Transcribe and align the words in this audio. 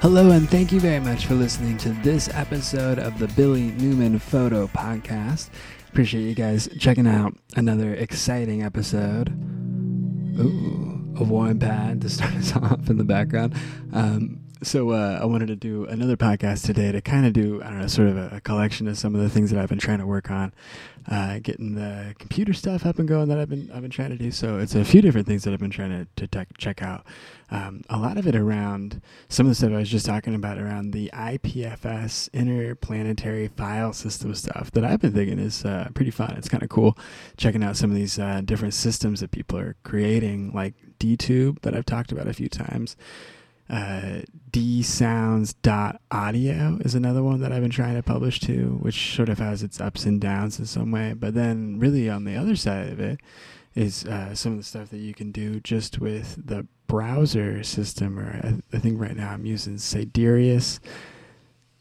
Hello, 0.00 0.30
and 0.30 0.48
thank 0.48 0.72
you 0.72 0.78
very 0.80 1.00
much 1.00 1.26
for 1.26 1.34
listening 1.34 1.78
to 1.78 1.88
this 1.88 2.28
episode 2.34 2.98
of 2.98 3.18
the 3.18 3.28
Billy 3.28 3.72
Newman 3.72 4.18
Photo 4.18 4.66
Podcast. 4.68 5.48
Appreciate 5.88 6.22
you 6.22 6.34
guys 6.34 6.68
checking 6.78 7.06
out 7.06 7.32
another 7.56 7.94
exciting 7.94 8.62
episode. 8.62 9.30
Ooh, 10.38 11.14
a 11.16 11.24
warm 11.24 11.58
pad 11.58 12.02
to 12.02 12.08
start 12.10 12.34
us 12.34 12.54
off 12.56 12.88
in 12.90 12.98
the 12.98 13.04
background. 13.04 13.54
Um, 13.92 14.40
so 14.62 14.90
uh, 14.90 15.18
I 15.20 15.26
wanted 15.26 15.48
to 15.48 15.56
do 15.56 15.84
another 15.84 16.16
podcast 16.16 16.64
today 16.64 16.90
to 16.90 17.02
kind 17.02 17.26
of 17.26 17.32
do 17.34 17.62
I 17.62 17.68
don't 17.68 17.80
know 17.80 17.86
sort 17.88 18.08
of 18.08 18.16
a, 18.16 18.36
a, 18.36 18.40
collection 18.40 18.88
of 18.88 18.96
some 18.96 19.14
of 19.14 19.20
the 19.20 19.28
things 19.28 19.50
that 19.50 19.60
I've 19.60 19.68
been 19.68 19.78
trying 19.78 19.98
to 19.98 20.06
work 20.06 20.30
on, 20.30 20.54
uh, 21.10 21.40
getting 21.42 21.74
the 21.74 22.14
computer 22.18 22.54
stuff 22.54 22.86
up 22.86 22.98
and 22.98 23.06
going 23.06 23.28
that 23.28 23.38
I've 23.38 23.50
been 23.50 23.70
I've 23.74 23.82
been 23.82 23.90
trying 23.90 24.10
to 24.10 24.16
do. 24.16 24.30
So 24.30 24.58
it's 24.58 24.74
a 24.74 24.84
few 24.84 25.02
different 25.02 25.26
things 25.26 25.44
that 25.44 25.52
I've 25.52 25.60
been 25.60 25.70
trying 25.70 25.90
to 25.90 26.06
to 26.16 26.26
tech, 26.26 26.56
check 26.56 26.82
out. 26.82 27.04
Um, 27.50 27.82
a 27.90 27.98
lot 27.98 28.16
of 28.16 28.26
it 28.26 28.34
around 28.34 29.02
some 29.28 29.46
of 29.46 29.50
the 29.50 29.54
stuff 29.54 29.72
I 29.72 29.76
was 29.76 29.90
just 29.90 30.06
talking 30.06 30.34
about 30.34 30.58
around 30.58 30.92
the 30.92 31.10
IPFS 31.12 32.32
interplanetary 32.32 33.48
file 33.48 33.92
system 33.92 34.34
stuff 34.34 34.70
that 34.72 34.84
I've 34.84 35.00
been 35.00 35.12
thinking 35.12 35.38
is 35.38 35.64
uh, 35.64 35.88
pretty 35.94 36.10
fun. 36.10 36.34
It's 36.38 36.48
kind 36.48 36.62
of 36.62 36.70
cool 36.70 36.96
checking 37.36 37.62
out 37.62 37.76
some 37.76 37.90
of 37.90 37.96
these 37.96 38.18
uh, 38.18 38.40
different 38.44 38.74
systems 38.74 39.20
that 39.20 39.30
people 39.30 39.58
are 39.58 39.76
creating, 39.84 40.52
like 40.54 40.74
DTube 40.98 41.60
that 41.60 41.76
I've 41.76 41.86
talked 41.86 42.10
about 42.10 42.26
a 42.26 42.32
few 42.32 42.48
times 42.48 42.96
uh, 43.68 44.20
dsounds.audio 44.52 45.58
is 46.84 46.94
another 46.94 47.22
one 47.22 47.40
that 47.40 47.52
I've 47.52 47.62
been 47.62 47.70
trying 47.70 47.96
to 47.96 48.02
publish 48.02 48.40
to, 48.40 48.78
which 48.80 49.14
sort 49.14 49.28
of 49.28 49.38
has 49.38 49.62
its 49.62 49.80
ups 49.80 50.04
and 50.04 50.20
downs 50.20 50.58
in 50.58 50.66
some 50.66 50.90
way. 50.90 51.14
But 51.14 51.34
then, 51.34 51.78
really, 51.78 52.08
on 52.08 52.24
the 52.24 52.36
other 52.36 52.56
side 52.56 52.92
of 52.92 53.00
it 53.00 53.20
is 53.74 54.04
uh, 54.06 54.34
some 54.34 54.52
of 54.52 54.58
the 54.58 54.64
stuff 54.64 54.90
that 54.90 54.98
you 54.98 55.14
can 55.14 55.32
do 55.32 55.60
just 55.60 56.00
with 56.00 56.46
the 56.46 56.66
browser 56.86 57.62
system. 57.62 58.18
Or 58.18 58.40
I, 58.42 58.60
I 58.76 58.78
think 58.78 59.00
right 59.00 59.16
now 59.16 59.30
I'm 59.30 59.46
using 59.46 59.76
Siderus. 59.76 60.78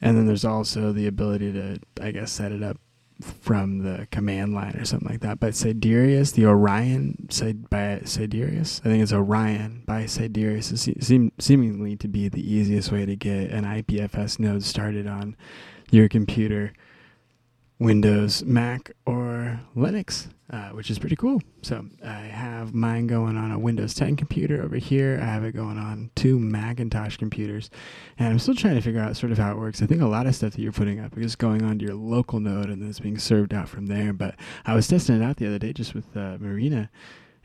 And 0.01 0.17
then 0.17 0.25
there's 0.25 0.45
also 0.45 0.91
the 0.91 1.07
ability 1.07 1.53
to, 1.53 1.79
I 2.01 2.11
guess, 2.11 2.31
set 2.31 2.51
it 2.51 2.61
up 2.61 2.77
from 3.21 3.79
the 3.79 4.07
command 4.11 4.53
line 4.53 4.75
or 4.75 4.85
something 4.85 5.09
like 5.09 5.21
that. 5.21 5.39
But 5.39 5.53
Siderus, 5.53 6.33
the 6.33 6.45
Orion 6.45 7.27
by 7.69 8.01
Siderus, 8.03 8.81
I 8.81 8.89
think 8.89 9.03
it's 9.03 9.13
Orion 9.13 9.83
by 9.85 10.03
Siderus, 10.03 11.03
seem, 11.03 11.31
seemingly 11.39 11.95
to 11.97 12.07
be 12.07 12.27
the 12.27 12.53
easiest 12.53 12.91
way 12.91 13.05
to 13.05 13.15
get 13.15 13.51
an 13.51 13.63
IPFS 13.63 14.39
node 14.39 14.63
started 14.63 15.07
on 15.07 15.35
your 15.91 16.09
computer 16.09 16.73
Windows, 17.79 18.43
Mac, 18.43 18.91
or 19.05 19.59
Linux, 19.75 20.27
uh, 20.49 20.69
which 20.69 20.89
is 20.89 20.97
pretty 20.97 21.17
cool. 21.17 21.41
So 21.61 21.85
I 22.03 22.13
have 22.13 22.73
mine 22.73 23.07
going 23.07 23.35
on 23.35 23.51
a 23.51 23.59
Windows 23.59 23.93
10 23.93 24.15
computer 24.15 24.63
over 24.63 24.77
here. 24.77 25.19
I 25.21 25.25
have 25.25 25.43
it 25.43 25.53
going 25.53 25.77
on 25.77 26.09
two 26.15 26.39
Macintosh 26.39 27.17
computers, 27.17 27.69
and 28.17 28.29
I'm 28.29 28.39
still 28.39 28.55
trying 28.55 28.75
to 28.75 28.81
figure 28.81 29.01
out 29.01 29.17
sort 29.17 29.33
of 29.33 29.37
how 29.37 29.51
it 29.51 29.57
works. 29.57 29.81
I 29.81 29.87
think 29.87 30.01
a 30.01 30.07
lot 30.07 30.25
of 30.25 30.35
stuff 30.35 30.53
that 30.53 30.61
you're 30.61 30.71
putting 30.71 31.01
up 31.01 31.17
is 31.17 31.35
going 31.35 31.63
on 31.63 31.79
to 31.79 31.85
your 31.85 31.95
local 31.95 32.39
node 32.39 32.69
and 32.69 32.81
then 32.81 32.89
it's 32.89 32.99
being 33.01 33.17
served 33.17 33.53
out 33.53 33.67
from 33.67 33.87
there. 33.87 34.13
But 34.13 34.35
I 34.65 34.73
was 34.73 34.87
testing 34.87 35.21
it 35.21 35.23
out 35.23 35.37
the 35.37 35.47
other 35.47 35.59
day 35.59 35.73
just 35.73 35.93
with 35.93 36.15
uh, 36.15 36.37
Marina, 36.39 36.89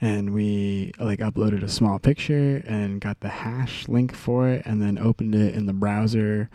and 0.00 0.32
we 0.32 0.92
like 1.00 1.18
uploaded 1.18 1.64
a 1.64 1.68
small 1.68 1.98
picture 1.98 2.62
and 2.66 3.00
got 3.00 3.18
the 3.18 3.28
hash 3.28 3.88
link 3.88 4.14
for 4.14 4.48
it, 4.48 4.62
and 4.64 4.80
then 4.80 4.96
opened 4.96 5.34
it 5.34 5.56
in 5.56 5.66
the 5.66 5.72
browser 5.72 6.48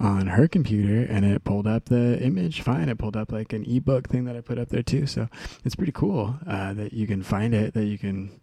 on 0.00 0.28
her 0.28 0.48
computer 0.48 1.02
and 1.12 1.26
it 1.26 1.44
pulled 1.44 1.66
up 1.66 1.84
the 1.86 2.18
image 2.22 2.62
fine. 2.62 2.88
It 2.88 2.98
pulled 2.98 3.16
up 3.16 3.30
like 3.30 3.52
an 3.52 3.64
ebook 3.70 4.08
thing 4.08 4.24
that 4.24 4.34
I 4.34 4.40
put 4.40 4.58
up 4.58 4.70
there 4.70 4.82
too. 4.82 5.06
So 5.06 5.28
it's 5.64 5.76
pretty 5.76 5.92
cool 5.92 6.36
uh, 6.46 6.72
that 6.74 6.94
you 6.94 7.06
can 7.06 7.22
find 7.22 7.54
it, 7.54 7.74
that 7.74 7.84
you 7.84 7.98
can, 7.98 8.40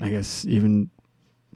I 0.00 0.08
guess, 0.08 0.44
even 0.46 0.90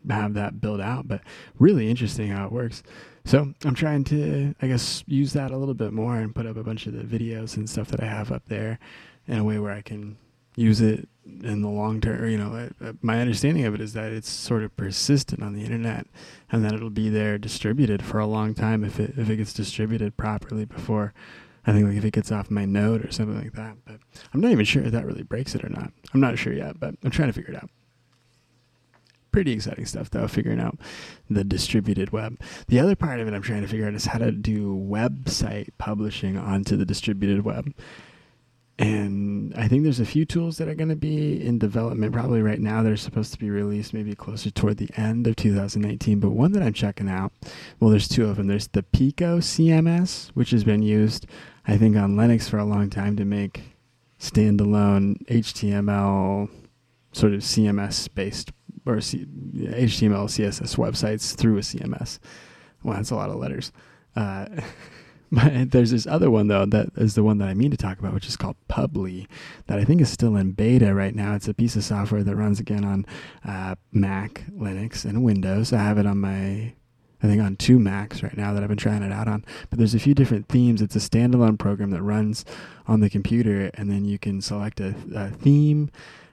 have 0.08 0.34
that 0.34 0.60
built 0.60 0.80
out. 0.80 1.08
But 1.08 1.22
really 1.58 1.90
interesting 1.90 2.28
how 2.28 2.46
it 2.46 2.52
works. 2.52 2.84
So 3.24 3.52
I'm 3.64 3.74
trying 3.74 4.04
to, 4.04 4.54
I 4.62 4.68
guess, 4.68 5.02
use 5.06 5.32
that 5.32 5.50
a 5.50 5.56
little 5.56 5.74
bit 5.74 5.92
more 5.92 6.16
and 6.16 6.34
put 6.34 6.46
up 6.46 6.56
a 6.56 6.62
bunch 6.62 6.86
of 6.86 6.94
the 6.94 7.02
videos 7.02 7.56
and 7.56 7.68
stuff 7.68 7.88
that 7.88 8.02
I 8.02 8.06
have 8.06 8.30
up 8.30 8.46
there 8.46 8.78
in 9.26 9.38
a 9.38 9.44
way 9.44 9.58
where 9.58 9.72
I 9.72 9.82
can 9.82 10.16
use 10.56 10.80
it 10.80 11.08
in 11.24 11.62
the 11.62 11.68
long 11.68 12.00
term. 12.00 12.28
You 12.28 12.38
know, 12.38 12.70
my 13.02 13.20
understanding 13.20 13.64
of 13.64 13.74
it 13.74 13.80
is 13.80 13.92
that 13.92 14.12
it's 14.12 14.28
sort 14.28 14.62
of 14.62 14.76
persistent 14.76 15.42
on 15.42 15.54
the 15.54 15.64
internet, 15.64 16.06
and 16.50 16.64
that 16.64 16.72
it'll 16.74 16.90
be 16.90 17.08
there 17.08 17.38
distributed 17.38 18.02
for 18.02 18.18
a 18.18 18.26
long 18.26 18.54
time 18.54 18.84
if 18.84 18.98
it 18.98 19.14
if 19.16 19.30
it 19.30 19.36
gets 19.36 19.52
distributed 19.52 20.16
properly 20.16 20.64
before. 20.64 21.12
I 21.66 21.72
think 21.72 21.86
like 21.86 21.96
if 21.96 22.04
it 22.04 22.14
gets 22.14 22.32
off 22.32 22.50
my 22.50 22.64
node 22.64 23.04
or 23.04 23.12
something 23.12 23.36
like 23.36 23.52
that. 23.52 23.76
But 23.84 24.00
I'm 24.32 24.40
not 24.40 24.50
even 24.50 24.64
sure 24.64 24.82
if 24.82 24.92
that 24.92 25.04
really 25.04 25.22
breaks 25.22 25.54
it 25.54 25.62
or 25.62 25.68
not. 25.68 25.92
I'm 26.14 26.20
not 26.20 26.38
sure 26.38 26.54
yet, 26.54 26.80
but 26.80 26.94
I'm 27.04 27.10
trying 27.10 27.28
to 27.28 27.34
figure 27.34 27.52
it 27.52 27.62
out. 27.62 27.70
Pretty 29.30 29.52
exciting 29.52 29.86
stuff 29.86 30.10
though, 30.10 30.26
figuring 30.26 30.58
out 30.58 30.78
the 31.28 31.44
distributed 31.44 32.10
web. 32.10 32.40
The 32.66 32.80
other 32.80 32.96
part 32.96 33.20
of 33.20 33.28
it 33.28 33.34
I'm 33.34 33.42
trying 33.42 33.62
to 33.62 33.68
figure 33.68 33.86
out 33.86 33.94
is 33.94 34.06
how 34.06 34.18
to 34.18 34.32
do 34.32 34.74
website 34.74 35.68
publishing 35.78 36.36
onto 36.36 36.76
the 36.76 36.86
distributed 36.86 37.44
web 37.44 37.72
and 38.80 39.54
I 39.56 39.68
think 39.68 39.82
there's 39.82 40.00
a 40.00 40.06
few 40.06 40.24
tools 40.24 40.56
that 40.56 40.66
are 40.66 40.74
going 40.74 40.88
to 40.88 40.96
be 40.96 41.44
in 41.44 41.58
development 41.58 42.14
probably 42.14 42.40
right 42.40 42.58
now. 42.58 42.82
They're 42.82 42.96
supposed 42.96 43.32
to 43.32 43.38
be 43.38 43.50
released 43.50 43.92
maybe 43.92 44.14
closer 44.14 44.50
toward 44.50 44.78
the 44.78 44.88
end 44.96 45.26
of 45.26 45.36
2019. 45.36 46.18
But 46.18 46.30
one 46.30 46.52
that 46.52 46.62
I'm 46.62 46.72
checking 46.72 47.08
out, 47.08 47.30
well, 47.78 47.90
there's 47.90 48.08
two 48.08 48.26
of 48.26 48.36
them. 48.36 48.46
There's 48.46 48.68
the 48.68 48.82
Pico 48.82 49.38
CMS, 49.38 50.30
which 50.30 50.50
has 50.50 50.64
been 50.64 50.82
used, 50.82 51.26
I 51.66 51.76
think, 51.76 51.94
on 51.96 52.16
Linux 52.16 52.48
for 52.48 52.56
a 52.56 52.64
long 52.64 52.88
time 52.88 53.16
to 53.16 53.26
make 53.26 53.76
standalone 54.18 55.26
HTML 55.26 56.48
sort 57.12 57.34
of 57.34 57.40
CMS 57.40 58.08
based 58.14 58.50
or 58.86 59.00
C- 59.02 59.26
HTML 59.56 60.24
CSS 60.24 60.76
websites 60.76 61.36
through 61.36 61.58
a 61.58 61.60
CMS. 61.60 62.18
Well, 62.82 62.96
that's 62.96 63.10
a 63.10 63.16
lot 63.16 63.28
of 63.28 63.36
letters. 63.36 63.72
Uh, 64.16 64.46
But 65.32 65.70
there's 65.70 65.92
this 65.92 66.08
other 66.08 66.28
one 66.28 66.48
though 66.48 66.66
that 66.66 66.88
is 66.96 67.14
the 67.14 67.22
one 67.22 67.38
that 67.38 67.48
I 67.48 67.54
mean 67.54 67.70
to 67.70 67.76
talk 67.76 68.00
about, 68.00 68.14
which 68.14 68.26
is 68.26 68.36
called 68.36 68.56
Publii, 68.68 69.28
that 69.68 69.78
I 69.78 69.84
think 69.84 70.00
is 70.00 70.10
still 70.10 70.34
in 70.34 70.52
beta 70.52 70.92
right 70.92 71.14
now. 71.14 71.36
It's 71.36 71.46
a 71.46 71.54
piece 71.54 71.76
of 71.76 71.84
software 71.84 72.24
that 72.24 72.34
runs 72.34 72.58
again 72.58 72.84
on 72.84 73.06
uh, 73.46 73.76
Mac, 73.92 74.44
Linux, 74.50 75.04
and 75.04 75.22
Windows. 75.22 75.72
I 75.72 75.78
have 75.78 75.98
it 75.98 76.06
on 76.06 76.18
my 76.18 76.74
I 77.22 77.26
think 77.26 77.42
on 77.42 77.56
two 77.56 77.78
Macs 77.78 78.22
right 78.22 78.36
now 78.36 78.54
that 78.54 78.62
I've 78.62 78.68
been 78.68 78.78
trying 78.78 79.02
it 79.02 79.12
out 79.12 79.28
on. 79.28 79.44
But 79.68 79.78
there's 79.78 79.94
a 79.94 80.00
few 80.00 80.14
different 80.14 80.48
themes. 80.48 80.80
It's 80.80 80.96
a 80.96 81.00
standalone 81.00 81.58
program 81.58 81.90
that 81.90 82.02
runs 82.02 82.44
on 82.88 83.00
the 83.00 83.10
computer, 83.10 83.70
and 83.74 83.90
then 83.90 84.04
you 84.04 84.18
can 84.18 84.40
select 84.40 84.80
a, 84.80 84.94
a 85.14 85.28
theme 85.28 85.90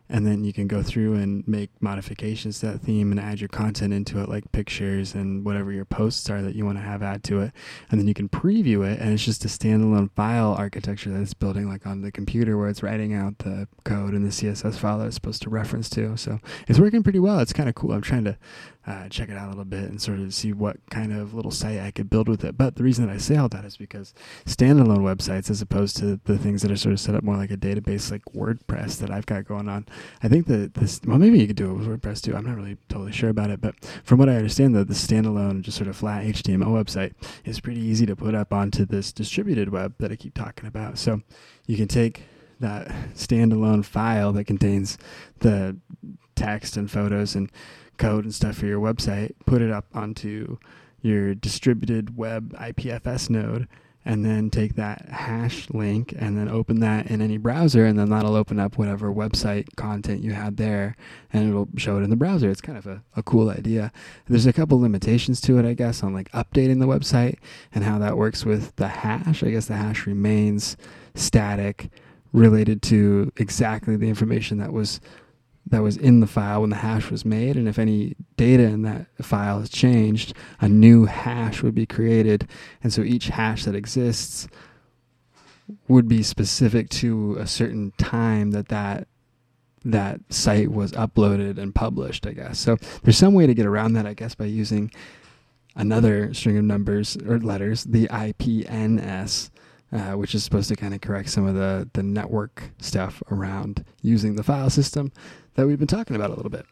and 0.09 0.25
then 0.25 0.43
you 0.43 0.53
can 0.53 0.67
go 0.67 0.81
through 0.81 1.15
and 1.15 1.47
make 1.47 1.69
modifications 1.81 2.59
to 2.59 2.67
that 2.67 2.81
theme 2.81 3.11
and 3.11 3.19
add 3.19 3.39
your 3.39 3.49
content 3.49 3.93
into 3.93 4.21
it 4.21 4.29
like 4.29 4.51
pictures 4.51 5.13
and 5.13 5.45
whatever 5.45 5.71
your 5.71 5.85
posts 5.85 6.29
are 6.29 6.41
that 6.41 6.55
you 6.55 6.65
want 6.65 6.77
to 6.77 6.83
have 6.83 7.03
add 7.03 7.23
to 7.25 7.41
it. 7.41 7.51
And 7.89 7.99
then 7.99 8.07
you 8.07 8.13
can 8.13 8.29
preview 8.29 8.89
it 8.89 8.99
and 8.99 9.13
it's 9.13 9.25
just 9.25 9.43
a 9.45 9.47
standalone 9.47 10.11
file 10.11 10.53
architecture 10.53 11.09
that 11.11 11.21
it's 11.21 11.33
building 11.33 11.67
like 11.67 11.85
on 11.85 12.01
the 12.01 12.11
computer 12.11 12.57
where 12.57 12.69
it's 12.69 12.83
writing 12.83 13.13
out 13.13 13.39
the 13.39 13.67
code 13.83 14.13
and 14.13 14.25
the 14.25 14.29
css 14.29 14.77
file 14.77 14.99
that 14.99 15.07
it's 15.07 15.15
supposed 15.15 15.41
to 15.43 15.49
reference 15.49 15.89
to. 15.89 16.15
So 16.17 16.39
it's 16.67 16.79
working 16.79 17.03
pretty 17.03 17.19
well. 17.19 17.39
It's 17.39 17.53
kind 17.53 17.67
of 17.67 17.75
cool. 17.75 17.91
I'm 17.91 18.01
trying 18.01 18.25
to 18.25 18.37
uh, 18.87 19.09
check 19.09 19.27
it 19.27 19.37
out 19.37 19.47
a 19.47 19.49
little 19.49 19.65
bit 19.65 19.83
and 19.83 20.01
sort 20.01 20.17
of 20.17 20.33
see 20.33 20.53
what 20.53 20.77
kind 20.89 21.11
of 21.11 21.33
little 21.33 21.51
site 21.51 21.79
I 21.79 21.91
could 21.91 22.09
build 22.09 22.29
with 22.29 22.45
it. 22.45 22.57
But 22.57 22.77
the 22.77 22.83
reason 22.83 23.05
that 23.05 23.13
I 23.13 23.17
say 23.17 23.35
all 23.35 23.49
that 23.49 23.65
is 23.65 23.75
because 23.75 24.13
standalone 24.45 24.99
websites, 24.99 25.49
as 25.49 25.61
opposed 25.61 25.97
to 25.97 26.21
the 26.23 26.37
things 26.37 26.61
that 26.61 26.71
are 26.71 26.77
sort 26.77 26.93
of 26.93 26.99
set 27.01 27.13
up 27.13 27.21
more 27.21 27.35
like 27.35 27.51
a 27.51 27.57
database 27.57 28.09
like 28.09 28.23
WordPress 28.33 28.97
that 28.99 29.11
I've 29.11 29.25
got 29.25 29.45
going 29.45 29.67
on, 29.67 29.87
I 30.23 30.29
think 30.29 30.47
that 30.47 30.75
this, 30.75 31.01
well, 31.05 31.17
maybe 31.17 31.37
you 31.37 31.47
could 31.47 31.57
do 31.57 31.69
it 31.69 31.73
with 31.73 31.87
WordPress 31.87 32.21
too. 32.21 32.33
I'm 32.33 32.45
not 32.45 32.55
really 32.55 32.77
totally 32.87 33.11
sure 33.11 33.29
about 33.29 33.49
it. 33.49 33.59
But 33.59 33.75
from 34.05 34.19
what 34.19 34.29
I 34.29 34.35
understand, 34.35 34.73
though, 34.73 34.85
the 34.85 34.93
standalone, 34.93 35.63
just 35.63 35.77
sort 35.77 35.89
of 35.89 35.97
flat 35.97 36.23
HTML 36.23 36.67
website 36.67 37.13
is 37.43 37.59
pretty 37.59 37.81
easy 37.81 38.05
to 38.05 38.15
put 38.15 38.35
up 38.35 38.53
onto 38.53 38.85
this 38.85 39.11
distributed 39.11 39.67
web 39.67 39.95
that 39.97 40.13
I 40.13 40.15
keep 40.15 40.33
talking 40.33 40.65
about. 40.65 40.97
So 40.97 41.21
you 41.65 41.75
can 41.75 41.89
take 41.89 42.23
that 42.61 42.87
standalone 43.15 43.83
file 43.83 44.31
that 44.31 44.45
contains 44.45 44.97
the 45.39 45.77
text 46.35 46.77
and 46.77 46.89
photos 46.89 47.35
and 47.35 47.51
code 47.97 48.23
and 48.23 48.33
stuff 48.33 48.57
for 48.57 48.65
your 48.65 48.79
website, 48.79 49.33
put 49.45 49.61
it 49.61 49.71
up 49.71 49.85
onto 49.93 50.57
your 51.01 51.35
distributed 51.35 52.17
web 52.17 52.53
IPFS 52.57 53.29
node, 53.29 53.67
and 54.07 54.23
then 54.23 54.49
take 54.49 54.75
that 54.75 55.05
hash 55.09 55.69
link 55.69 56.13
and 56.17 56.37
then 56.37 56.47
open 56.47 56.79
that 56.79 57.07
in 57.07 57.21
any 57.21 57.37
browser, 57.37 57.85
and 57.85 57.99
then 57.99 58.09
that'll 58.09 58.37
open 58.37 58.57
up 58.57 58.77
whatever 58.77 59.11
website 59.11 59.67
content 59.75 60.23
you 60.23 60.31
had 60.31 60.55
there, 60.55 60.95
and 61.33 61.49
it'll 61.49 61.67
show 61.75 61.97
it 61.97 62.03
in 62.03 62.09
the 62.09 62.15
browser. 62.15 62.49
It's 62.49 62.61
kind 62.61 62.77
of 62.77 62.87
a, 62.87 63.03
a 63.17 63.23
cool 63.23 63.49
idea. 63.49 63.91
There's 64.27 64.45
a 64.45 64.53
couple 64.53 64.79
limitations 64.79 65.41
to 65.41 65.59
it, 65.59 65.65
I 65.65 65.73
guess, 65.73 66.03
on 66.03 66.13
like 66.13 66.31
updating 66.31 66.79
the 66.79 66.87
website 66.87 67.35
and 67.73 67.83
how 67.83 67.99
that 67.99 68.17
works 68.17 68.45
with 68.45 68.73
the 68.77 68.87
hash. 68.87 69.43
I 69.43 69.49
guess 69.49 69.65
the 69.65 69.75
hash 69.75 70.07
remains 70.07 70.77
static 71.13 71.89
related 72.31 72.81
to 72.83 73.31
exactly 73.35 73.97
the 73.97 74.07
information 74.07 74.57
that 74.59 74.71
was 74.71 75.01
that 75.69 75.83
was 75.83 75.97
in 75.97 76.19
the 76.19 76.27
file 76.27 76.61
when 76.61 76.69
the 76.69 76.77
hash 76.77 77.11
was 77.11 77.25
made. 77.25 77.55
And 77.55 77.67
if 77.67 77.77
any 77.77 78.15
data 78.35 78.63
in 78.63 78.83
that 78.83 79.07
file 79.21 79.59
is 79.59 79.69
changed, 79.69 80.33
a 80.59 80.69
new 80.69 81.05
hash 81.05 81.61
would 81.61 81.75
be 81.75 81.85
created. 81.85 82.47
And 82.83 82.93
so 82.93 83.01
each 83.01 83.27
hash 83.27 83.65
that 83.65 83.75
exists 83.75 84.47
would 85.87 86.07
be 86.07 86.23
specific 86.23 86.89
to 86.89 87.35
a 87.39 87.47
certain 87.47 87.91
time 87.97 88.51
that 88.51 88.69
that 88.69 89.07
that 89.85 90.19
site 90.29 90.71
was 90.71 90.91
uploaded 90.93 91.57
and 91.57 91.73
published, 91.73 92.27
I 92.27 92.33
guess. 92.33 92.59
So 92.59 92.77
there's 93.03 93.17
some 93.17 93.33
way 93.33 93.47
to 93.47 93.53
get 93.53 93.65
around 93.65 93.93
that, 93.93 94.05
I 94.05 94.13
guess, 94.13 94.35
by 94.35 94.45
using 94.45 94.91
another 95.75 96.33
string 96.33 96.57
of 96.57 96.65
numbers 96.65 97.17
or 97.25 97.39
letters, 97.39 97.85
the 97.85 98.07
IPNS, 98.07 99.49
uh, 99.93 100.11
which 100.13 100.35
is 100.35 100.43
supposed 100.43 100.67
to 100.69 100.75
kind 100.75 100.93
of 100.93 100.99
correct 100.99 101.29
some 101.29 101.45
of 101.45 101.55
the, 101.55 101.89
the 101.93 102.03
network 102.03 102.71
stuff 102.79 103.23
around 103.31 103.85
using 104.01 104.35
the 104.35 104.43
file 104.43 104.69
system 104.69 105.11
that 105.57 105.67
we've 105.67 105.77
been 105.77 105.87
talking 105.87 106.15
about 106.15 106.29
a 106.29 106.33
little 106.33 106.49
bit 106.49 106.65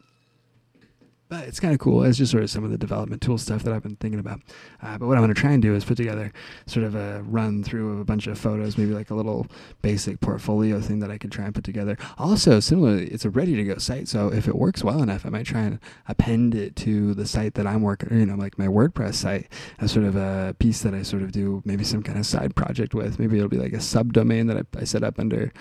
but 1.28 1.48
it's 1.48 1.60
kind 1.60 1.74
of 1.74 1.80
cool. 1.80 2.04
It's 2.04 2.18
just 2.18 2.32
sort 2.32 2.44
of 2.44 2.50
some 2.52 2.64
of 2.64 2.70
the 2.70 2.78
development 2.78 3.22
tool 3.22 3.38
stuff 3.38 3.64
that 3.64 3.74
I've 3.74 3.82
been 3.82 3.96
thinking 3.96 4.20
about. 4.20 4.42
Uh, 4.82 4.98
but 4.98 5.08
what 5.08 5.18
I'm 5.18 5.24
going 5.24 5.34
to 5.34 5.40
try 5.40 5.52
and 5.52 5.62
do 5.62 5.74
is 5.74 5.84
put 5.84 5.98
together 5.98 6.32
sort 6.68 6.86
of 6.86 6.94
a 6.94 7.24
run 7.24 7.64
through 7.64 7.94
of 7.94 8.00
a 8.00 8.06
bunch 8.06 8.28
of 8.28 8.38
photos, 8.38 8.78
maybe 8.78 8.92
like 8.92 9.10
a 9.10 9.16
little 9.16 9.48
basic 9.82 10.20
portfolio 10.20 10.80
thing 10.80 11.00
that 11.00 11.10
I 11.10 11.18
could 11.18 11.32
try 11.32 11.46
and 11.46 11.56
put 11.56 11.64
together. 11.64 11.98
Also, 12.18 12.60
similarly, 12.60 13.08
it's 13.08 13.26
a 13.26 13.32
ready 13.32 13.56
to 13.56 13.64
go 13.64 13.78
site. 13.78 14.08
So 14.08 14.32
if 14.32 14.48
it 14.48 14.56
works 14.56 14.84
well 14.84 15.02
enough, 15.02 15.26
I 15.26 15.30
might 15.30 15.48
try 15.48 15.62
and 15.62 15.80
append 16.08 16.54
it 16.54 16.76
to 16.78 17.16
the 17.16 17.26
site 17.26 17.56
that 17.56 17.66
I'm 17.66 17.81
working, 17.81 18.18
you 18.18 18.26
know, 18.28 18.36
like 18.36 18.60
my 18.60 18.68
WordPress 18.68 19.16
site 19.16 19.52
as 19.80 19.92
sort 19.92 20.06
of 20.06 20.16
a 20.16 20.56
piece 20.60 20.81
that 20.81 20.94
I 20.94 21.02
sort 21.02 21.24
of 21.24 21.31
do 21.31 21.64
maybe 21.66 21.84
some 21.84 22.04
kind 22.04 22.20
of 22.20 22.26
side 22.28 22.56
project 22.56 22.94
with. 22.94 23.18
Maybe 23.18 23.38
it'll 23.38 23.50
be 23.50 23.58
like 23.58 23.74
a 23.74 23.78
subdomain 23.78 24.48
that 24.48 24.58
I, 24.58 24.80
I 24.80 24.84
set 24.84 25.04
up 25.04 25.20
under 25.20 25.52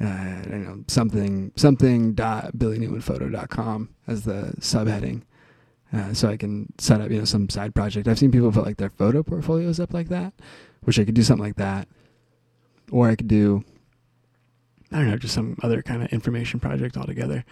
uh, 0.00 0.42
don't 0.42 0.64
know 0.64 0.84
something 0.88 1.52
something 1.56 2.14
dot 2.14 2.52
billynewmanphoto.com 2.56 3.90
as 4.06 4.24
the 4.24 4.54
subheading. 4.58 5.22
Uh, 5.92 6.14
so 6.14 6.28
I 6.28 6.36
can 6.36 6.72
set 6.78 7.00
up 7.00 7.10
you 7.10 7.18
know 7.18 7.24
some 7.24 7.48
side 7.48 7.74
project. 7.74 8.08
I've 8.08 8.18
seen 8.18 8.32
people 8.32 8.50
put 8.50 8.64
like 8.64 8.78
their 8.78 8.90
photo 8.90 9.22
portfolios 9.22 9.78
up 9.78 9.92
like 9.92 10.08
that, 10.08 10.32
which 10.82 10.98
I 10.98 11.04
could 11.04 11.14
do 11.14 11.22
something 11.22 11.44
like 11.44 11.56
that, 11.56 11.86
or 12.90 13.08
I 13.08 13.16
could 13.16 13.28
do 13.28 13.64
I 14.92 14.98
don't 14.98 15.10
know, 15.10 15.16
just 15.16 15.34
some 15.34 15.56
other 15.62 15.82
kind 15.82 16.02
of 16.02 16.12
information 16.12 16.60
project 16.60 16.96
altogether. 16.96 17.44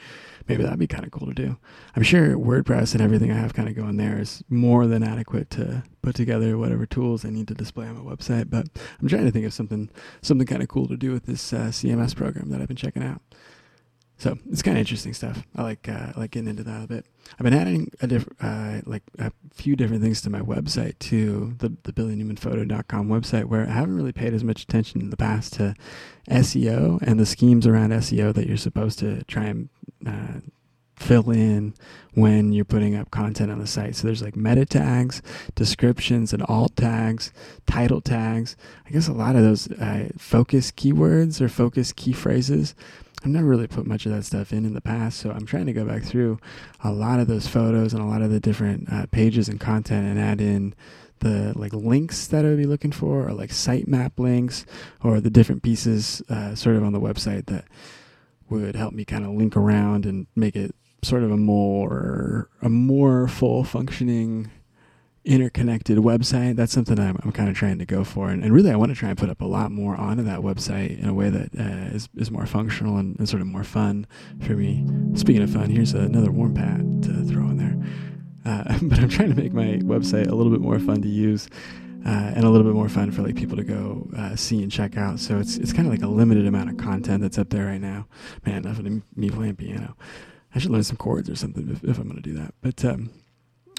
Maybe 0.48 0.62
that'd 0.62 0.78
be 0.78 0.86
kind 0.86 1.04
of 1.04 1.10
cool 1.10 1.26
to 1.28 1.34
do. 1.34 1.56
I'm 1.96 2.02
sure 2.02 2.36
WordPress 2.36 2.92
and 2.92 3.02
everything 3.02 3.30
I 3.30 3.36
have 3.36 3.54
kind 3.54 3.68
of 3.68 3.74
going 3.74 3.96
there 3.96 4.18
is 4.18 4.42
more 4.48 4.86
than 4.86 5.02
adequate 5.02 5.50
to 5.50 5.82
put 6.02 6.14
together 6.14 6.58
whatever 6.58 6.86
tools 6.86 7.24
I 7.24 7.30
need 7.30 7.48
to 7.48 7.54
display 7.54 7.86
on 7.86 8.02
my 8.02 8.14
website. 8.14 8.50
But 8.50 8.66
I'm 9.00 9.08
trying 9.08 9.24
to 9.24 9.30
think 9.30 9.46
of 9.46 9.54
something 9.54 9.90
something 10.22 10.46
kind 10.46 10.62
of 10.62 10.68
cool 10.68 10.88
to 10.88 10.96
do 10.96 11.12
with 11.12 11.26
this 11.26 11.52
uh, 11.52 11.68
CMS 11.68 12.14
program 12.14 12.50
that 12.50 12.60
I've 12.60 12.68
been 12.68 12.76
checking 12.76 13.02
out. 13.02 13.22
So 14.20 14.36
it's 14.50 14.60
kind 14.60 14.76
of 14.76 14.80
interesting 14.80 15.14
stuff. 15.14 15.46
I 15.56 15.62
like 15.62 15.88
uh, 15.88 16.12
like 16.14 16.32
getting 16.32 16.50
into 16.50 16.62
that 16.64 16.84
a 16.84 16.86
bit. 16.86 17.06
I've 17.32 17.44
been 17.44 17.54
adding 17.54 17.90
a 18.02 18.06
diff- 18.06 18.28
uh, 18.42 18.82
like 18.84 19.02
a 19.18 19.32
few 19.54 19.76
different 19.76 20.02
things 20.02 20.20
to 20.20 20.30
my 20.30 20.40
website 20.40 20.98
too, 20.98 21.54
the 21.56 21.74
the 21.84 21.92
billynewmanphoto.com 21.94 23.08
website, 23.08 23.46
where 23.46 23.66
I 23.66 23.70
haven't 23.72 23.96
really 23.96 24.12
paid 24.12 24.34
as 24.34 24.44
much 24.44 24.62
attention 24.62 25.00
in 25.00 25.08
the 25.08 25.16
past 25.16 25.54
to 25.54 25.74
SEO 26.28 27.00
and 27.00 27.18
the 27.18 27.24
schemes 27.24 27.66
around 27.66 27.92
SEO 27.92 28.34
that 28.34 28.46
you're 28.46 28.58
supposed 28.58 28.98
to 28.98 29.24
try 29.24 29.44
and 29.44 29.70
uh, 30.06 30.40
fill 30.96 31.30
in 31.30 31.72
when 32.12 32.52
you're 32.52 32.66
putting 32.66 32.94
up 32.94 33.10
content 33.10 33.50
on 33.50 33.58
the 33.58 33.66
site. 33.66 33.96
So 33.96 34.06
there's 34.06 34.22
like 34.22 34.36
meta 34.36 34.66
tags, 34.66 35.22
descriptions, 35.54 36.34
and 36.34 36.42
alt 36.42 36.76
tags, 36.76 37.32
title 37.66 38.02
tags. 38.02 38.54
I 38.86 38.90
guess 38.90 39.08
a 39.08 39.14
lot 39.14 39.34
of 39.34 39.42
those 39.42 39.70
uh, 39.72 40.10
focus 40.18 40.70
keywords 40.70 41.40
or 41.40 41.48
focus 41.48 41.94
key 41.94 42.12
phrases 42.12 42.74
I've 43.22 43.30
never 43.30 43.46
really 43.46 43.66
put 43.66 43.86
much 43.86 44.06
of 44.06 44.12
that 44.12 44.24
stuff 44.24 44.52
in 44.52 44.64
in 44.64 44.72
the 44.72 44.80
past, 44.80 45.18
so 45.18 45.30
I'm 45.30 45.44
trying 45.44 45.66
to 45.66 45.74
go 45.74 45.84
back 45.84 46.02
through 46.02 46.38
a 46.82 46.90
lot 46.90 47.20
of 47.20 47.26
those 47.26 47.46
photos 47.46 47.92
and 47.92 48.02
a 48.02 48.06
lot 48.06 48.22
of 48.22 48.30
the 48.30 48.40
different 48.40 48.90
uh, 48.90 49.06
pages 49.10 49.48
and 49.48 49.60
content 49.60 50.06
and 50.06 50.18
add 50.18 50.40
in 50.40 50.74
the 51.18 51.52
like 51.54 51.74
links 51.74 52.26
that 52.28 52.46
I 52.46 52.48
would 52.48 52.56
be 52.56 52.64
looking 52.64 52.92
for, 52.92 53.28
or 53.28 53.32
like 53.32 53.50
sitemap 53.50 54.18
links, 54.18 54.64
or 55.02 55.20
the 55.20 55.30
different 55.30 55.62
pieces 55.62 56.22
uh, 56.30 56.54
sort 56.54 56.76
of 56.76 56.82
on 56.82 56.94
the 56.94 57.00
website 57.00 57.46
that 57.46 57.66
would 58.48 58.74
help 58.74 58.94
me 58.94 59.04
kind 59.04 59.24
of 59.24 59.32
link 59.32 59.56
around 59.56 60.06
and 60.06 60.26
make 60.34 60.56
it 60.56 60.74
sort 61.02 61.22
of 61.22 61.30
a 61.30 61.36
more 61.36 62.48
a 62.62 62.68
more 62.68 63.28
full 63.28 63.64
functioning 63.64 64.50
interconnected 65.24 65.98
website. 65.98 66.56
That's 66.56 66.72
something 66.72 66.98
I'm, 66.98 67.18
I'm 67.22 67.32
kind 67.32 67.48
of 67.48 67.56
trying 67.56 67.78
to 67.78 67.86
go 67.86 68.04
for. 68.04 68.30
And, 68.30 68.42
and, 68.42 68.52
really, 68.52 68.70
I 68.70 68.76
want 68.76 68.90
to 68.90 68.96
try 68.96 69.10
and 69.10 69.18
put 69.18 69.28
up 69.28 69.40
a 69.40 69.46
lot 69.46 69.70
more 69.70 69.96
onto 69.96 70.22
that 70.24 70.40
website 70.40 70.98
in 71.00 71.08
a 71.08 71.14
way 71.14 71.30
that 71.30 71.50
uh, 71.58 71.94
is 71.94 72.08
is, 72.16 72.30
more 72.30 72.46
functional 72.46 72.96
and, 72.96 73.18
and, 73.18 73.28
sort 73.28 73.42
of 73.42 73.48
more 73.48 73.64
fun 73.64 74.06
for 74.40 74.54
me. 74.54 74.86
Speaking 75.14 75.42
of 75.42 75.50
fun, 75.50 75.70
here's 75.70 75.92
another 75.92 76.30
warm 76.30 76.54
pad 76.54 77.02
to 77.04 77.24
throw 77.24 77.44
in 77.48 77.56
there. 77.56 77.76
Uh, 78.44 78.78
but 78.82 78.98
I'm 78.98 79.08
trying 79.08 79.34
to 79.34 79.40
make 79.40 79.52
my 79.52 79.78
website 79.82 80.28
a 80.28 80.34
little 80.34 80.52
bit 80.52 80.60
more 80.60 80.78
fun 80.78 81.02
to 81.02 81.08
use. 81.08 81.48
Uh, 82.06 82.32
and 82.34 82.44
a 82.44 82.48
little 82.48 82.66
bit 82.66 82.72
more 82.74 82.88
fun 82.88 83.10
for 83.10 83.20
like 83.20 83.36
people 83.36 83.58
to 83.58 83.62
go 83.62 84.08
uh, 84.16 84.34
see 84.34 84.62
and 84.62 84.72
check 84.72 84.96
out. 84.96 85.20
So 85.20 85.38
it's 85.38 85.58
it's 85.58 85.74
kind 85.74 85.86
of 85.86 85.92
like 85.92 86.02
a 86.02 86.06
limited 86.06 86.46
amount 86.46 86.70
of 86.70 86.78
content 86.78 87.20
that's 87.20 87.36
up 87.36 87.50
there 87.50 87.66
right 87.66 87.80
now. 87.80 88.06
Man, 88.46 88.64
enough 88.64 88.78
of 88.78 88.86
me 88.86 89.28
playing 89.28 89.56
piano. 89.56 89.94
I 90.54 90.58
should 90.58 90.70
learn 90.70 90.82
some 90.82 90.96
chords 90.96 91.28
or 91.28 91.36
something 91.36 91.68
if, 91.68 91.84
if 91.84 91.98
I'm 91.98 92.04
going 92.04 92.16
to 92.16 92.22
do 92.22 92.32
that. 92.38 92.54
But 92.62 92.82
um, 92.86 93.10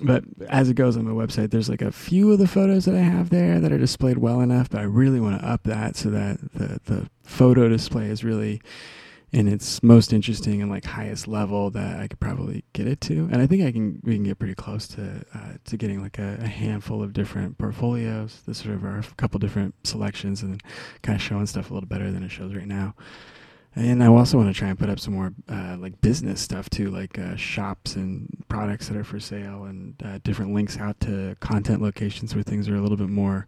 but 0.02 0.24
as 0.50 0.70
it 0.70 0.76
goes 0.76 0.98
on 0.98 1.06
my 1.06 1.12
website, 1.12 1.52
there's 1.52 1.70
like 1.70 1.82
a 1.82 1.92
few 1.92 2.32
of 2.32 2.40
the 2.40 2.48
photos 2.48 2.86
that 2.86 2.96
I 2.96 3.02
have 3.02 3.30
there 3.30 3.60
that 3.60 3.72
are 3.72 3.78
displayed 3.78 4.18
well 4.18 4.42
enough, 4.42 4.70
but 4.70 4.80
I 4.80 4.84
really 4.84 5.20
want 5.20 5.40
to 5.40 5.48
up 5.48 5.64
that 5.64 5.96
so 5.96 6.10
that 6.10 6.40
the, 6.54 6.80
the 6.86 7.10
photo 7.24 7.70
display 7.70 8.08
is 8.08 8.24
really 8.24 8.62
in 9.32 9.48
its 9.48 9.82
most 9.82 10.12
interesting 10.12 10.62
and 10.62 10.70
like 10.70 10.84
highest 10.84 11.28
level 11.28 11.70
that 11.70 12.00
I 12.00 12.08
could 12.08 12.20
probably 12.20 12.66
get 12.74 12.86
it 12.88 13.00
to. 13.02 13.30
And 13.32 13.42
I 13.42 13.48
think 13.48 13.64
I 13.64 13.72
can 13.72 14.02
we 14.04 14.16
can 14.16 14.24
get 14.24 14.40
pretty 14.40 14.56
close 14.56 14.88
to 14.90 15.24
uh, 15.34 15.54
to 15.66 15.78
getting 15.78 16.02
like 16.02 16.20
a, 16.20 16.38
a, 16.42 16.48
handful 16.48 17.02
of 17.02 17.14
different 17.14 17.58
portfolios. 17.58 18.42
This 18.46 18.58
sort 18.58 18.76
of 18.76 18.84
a 18.84 19.04
couple 19.16 19.40
different 19.40 19.76
selections 19.88 20.44
and 20.44 20.62
kind 21.02 21.16
of 21.16 21.22
showing 21.22 21.46
stuff 21.46 21.72
a 21.72 21.74
little 21.74 21.88
better 21.88 22.12
than 22.12 22.24
it 22.24 22.32
shows 22.32 22.54
right 22.54 22.68
now. 22.68 22.94
And 23.74 24.04
I 24.04 24.08
also 24.08 24.38
want 24.38 24.54
to 24.54 24.58
try 24.58 24.68
and 24.68 24.78
put 24.78 24.90
up 24.90 25.00
some 25.00 25.14
more 25.14 25.34
uh, 25.48 25.78
like 25.80 26.02
business 26.02 26.42
stuff 26.42 26.70
too, 26.70 26.92
like 26.92 27.18
uh, 27.18 27.38
shops 27.38 27.96
and 27.96 28.44
products 28.50 28.90
that 28.90 28.98
are 28.98 29.04
for 29.04 29.20
sale, 29.20 29.64
and 29.64 29.96
uh, 30.04 30.20
different 30.24 30.54
links 30.54 30.78
out 30.78 31.00
to 31.02 31.38
content 31.40 31.82
locations 31.82 32.36
where 32.36 32.44
things 32.44 32.68
are 32.68 32.76
a 32.76 32.82
little 32.82 32.98
bit 32.98 33.10
more 33.10 33.48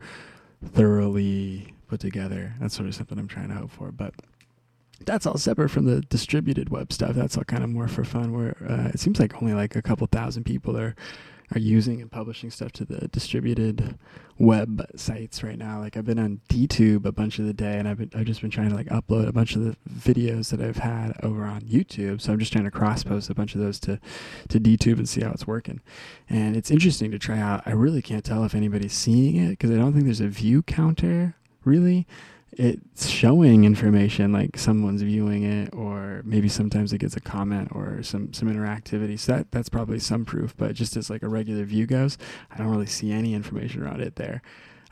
thoroughly 0.63 1.73
put 1.87 1.99
together. 1.99 2.55
That's 2.61 2.73
sort 2.73 2.87
of 2.87 2.95
something 2.95 3.19
I'm 3.19 3.27
trying 3.27 3.49
to 3.49 3.55
hope 3.55 3.71
for. 3.71 3.91
But 3.91 4.13
that's 5.05 5.25
all 5.25 5.37
separate 5.37 5.69
from 5.69 5.85
the 5.85 5.99
distributed 6.01 6.69
web 6.69 6.93
stuff. 6.93 7.15
That's 7.15 7.37
all 7.37 7.43
kind 7.43 7.63
of 7.63 7.69
more 7.69 7.89
for 7.89 8.05
fun. 8.05 8.31
Where 8.31 8.55
uh, 8.67 8.91
it 8.93 9.01
seems 9.01 9.19
like 9.19 9.41
only 9.41 9.53
like 9.53 9.75
a 9.75 9.81
couple 9.81 10.07
thousand 10.07 10.45
people 10.45 10.77
are 10.77 10.95
are 11.55 11.59
using 11.59 12.01
and 12.01 12.11
publishing 12.11 12.49
stuff 12.49 12.71
to 12.73 12.85
the 12.85 13.07
distributed 13.09 13.97
web 14.37 14.85
sites 14.95 15.43
right 15.43 15.57
now. 15.57 15.79
Like 15.79 15.95
I've 15.95 16.05
been 16.05 16.19
on 16.19 16.41
DTube 16.49 17.05
a 17.05 17.11
bunch 17.11 17.39
of 17.39 17.45
the 17.45 17.53
day, 17.53 17.77
and 17.77 17.87
I've 17.87 17.97
been, 17.97 18.11
I've 18.15 18.25
just 18.25 18.41
been 18.41 18.49
trying 18.49 18.69
to 18.69 18.75
like 18.75 18.87
upload 18.87 19.27
a 19.27 19.31
bunch 19.31 19.55
of 19.55 19.63
the 19.63 19.77
videos 19.89 20.49
that 20.49 20.61
I've 20.61 20.77
had 20.77 21.13
over 21.21 21.43
on 21.43 21.61
YouTube. 21.61 22.21
So 22.21 22.33
I'm 22.33 22.39
just 22.39 22.51
trying 22.51 22.65
to 22.65 22.71
cross 22.71 23.03
post 23.03 23.29
a 23.29 23.35
bunch 23.35 23.55
of 23.55 23.61
those 23.61 23.79
to 23.81 23.99
to 24.49 24.59
DTube 24.59 24.97
and 24.97 25.07
see 25.07 25.21
how 25.21 25.31
it's 25.31 25.47
working. 25.47 25.81
And 26.29 26.55
it's 26.55 26.71
interesting 26.71 27.11
to 27.11 27.19
try 27.19 27.39
out. 27.39 27.63
I 27.65 27.71
really 27.71 28.01
can't 28.01 28.25
tell 28.25 28.43
if 28.43 28.55
anybody's 28.55 28.93
seeing 28.93 29.35
it 29.35 29.49
because 29.51 29.71
I 29.71 29.75
don't 29.75 29.93
think 29.93 30.05
there's 30.05 30.21
a 30.21 30.27
view 30.27 30.63
counter 30.63 31.35
really 31.63 32.07
it's 32.57 33.07
showing 33.07 33.65
information 33.65 34.31
like 34.31 34.57
someone's 34.57 35.01
viewing 35.01 35.43
it 35.43 35.73
or 35.73 36.21
maybe 36.25 36.47
sometimes 36.47 36.93
it 36.93 36.99
gets 36.99 37.15
a 37.15 37.21
comment 37.21 37.69
or 37.71 38.01
some 38.03 38.31
some 38.33 38.47
interactivity 38.47 39.17
so 39.17 39.33
that 39.33 39.51
that's 39.51 39.69
probably 39.69 39.99
some 39.99 40.25
proof 40.25 40.55
but 40.57 40.73
just 40.73 40.95
as 40.95 41.09
like 41.09 41.23
a 41.23 41.27
regular 41.27 41.63
view 41.63 41.85
goes 41.85 42.17
i 42.51 42.57
don't 42.57 42.67
really 42.67 42.85
see 42.85 43.11
any 43.11 43.33
information 43.33 43.83
around 43.83 44.01
it 44.01 44.15
there 44.15 44.41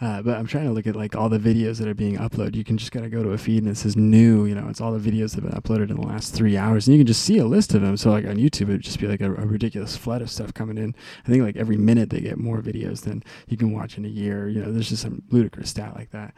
uh, 0.02 0.20
but 0.20 0.36
I'm 0.36 0.48
trying 0.48 0.66
to 0.66 0.72
look 0.72 0.88
at 0.88 0.96
like 0.96 1.16
all 1.16 1.30
the 1.30 1.38
videos 1.38 1.78
that 1.78 1.88
are 1.88 1.94
being 1.94 2.18
uploaded. 2.18 2.56
You 2.56 2.64
can 2.64 2.76
just 2.76 2.92
gotta 2.92 3.08
go 3.08 3.22
to 3.22 3.34
a 3.34 3.38
feed 3.38 3.62
and 3.62 3.72
it 3.72 3.78
says 3.78 3.96
new. 3.96 4.46
You 4.46 4.56
know, 4.56 4.68
it's 4.68 4.82
all 4.82 4.92
the 4.92 5.12
videos 5.12 5.36
that 5.36 5.44
have 5.44 5.52
been 5.52 5.62
uploaded 5.62 5.92
in 5.92 5.98
the 5.98 6.08
last 6.08 6.34
three 6.34 6.58
hours, 6.58 6.88
and 6.88 6.98
you 6.98 7.02
can 7.02 7.06
just 7.08 7.22
see 7.22 7.38
a 7.38 7.46
list 7.46 7.76
of 7.76 7.82
them. 7.82 7.96
So 7.98 8.10
like 8.10 8.26
on 8.26 8.38
YouTube, 8.38 8.64
it'd 8.64 8.82
just 8.82 9.00
be 9.00 9.06
like 9.06 9.22
a, 9.22 9.28
a 9.28 9.46
ridiculous 9.46 9.96
flood 9.96 10.24
of 10.24 10.32
stuff 10.32 10.56
coming 10.56 10.80
in. 10.80 10.96
I 11.24 11.30
think 11.30 11.44
like 11.44 11.56
every 11.56 11.78
minute 11.78 12.10
they 12.10 12.20
get 12.20 12.40
more 12.40 12.64
videos 12.64 13.02
than 13.04 13.24
you 13.48 13.58
can 13.58 13.74
watch 13.74 13.96
in 14.00 14.04
a 14.04 14.08
year. 14.10 14.50
You 14.50 14.64
know, 14.64 14.72
there's 14.72 14.90
just 14.90 15.04
some 15.04 15.22
ludicrous 15.30 15.70
stat 15.70 15.94
like 15.96 16.10
that 16.10 16.34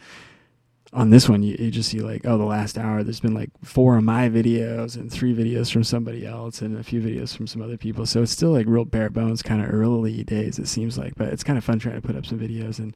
on 0.94 1.10
this 1.10 1.28
one, 1.28 1.42
you, 1.42 1.56
you, 1.60 1.72
just 1.72 1.90
see 1.90 2.00
like, 2.00 2.22
oh, 2.26 2.38
the 2.38 2.46
last 2.46 2.78
hour, 2.78 3.04
there's 3.04 3.20
been 3.20 3.34
like 3.34 3.50
four 3.64 3.98
of 3.98 4.04
my 4.04 4.30
videos 4.30 4.96
and 4.96 5.12
three 5.12 5.34
videos 5.34 5.72
from 5.72 5.84
somebody 5.84 6.26
else 6.26 6.62
and 6.62 6.78
a 6.78 6.84
few 6.84 7.02
videos 7.02 7.36
from 7.36 7.48
some 7.48 7.62
other 7.62 7.78
people. 7.78 8.06
So 8.06 8.22
it's 8.22 8.32
still 8.32 8.52
like 8.52 8.68
real 8.68 8.86
bare 8.86 9.10
bones, 9.10 9.42
kind 9.42 9.62
of 9.62 9.74
early 9.74 10.24
days, 10.24 10.60
it 10.60 10.68
seems 10.68 10.98
like. 10.98 11.16
But 11.16 11.30
it's 11.30 11.44
kind 11.44 11.58
of 11.58 11.64
fun 11.64 11.80
trying 11.80 11.96
to 12.00 12.08
put 12.08 12.16
up 12.16 12.26
some 12.26 12.40
videos 12.40 12.80
and 12.80 12.96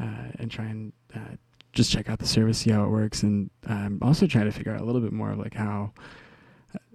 uh, 0.00 0.32
and 0.38 0.50
try 0.50 0.66
and 0.66 0.92
uh, 1.14 1.36
just 1.72 1.92
check 1.92 2.10
out 2.10 2.18
the 2.18 2.26
service, 2.26 2.58
see 2.58 2.70
how 2.70 2.84
it 2.84 2.90
works, 2.90 3.22
and 3.22 3.50
um, 3.66 3.98
also 4.02 4.26
trying 4.26 4.46
to 4.46 4.52
figure 4.52 4.74
out 4.74 4.80
a 4.80 4.84
little 4.84 5.00
bit 5.00 5.12
more 5.12 5.30
of 5.30 5.38
like 5.38 5.54
how 5.54 5.92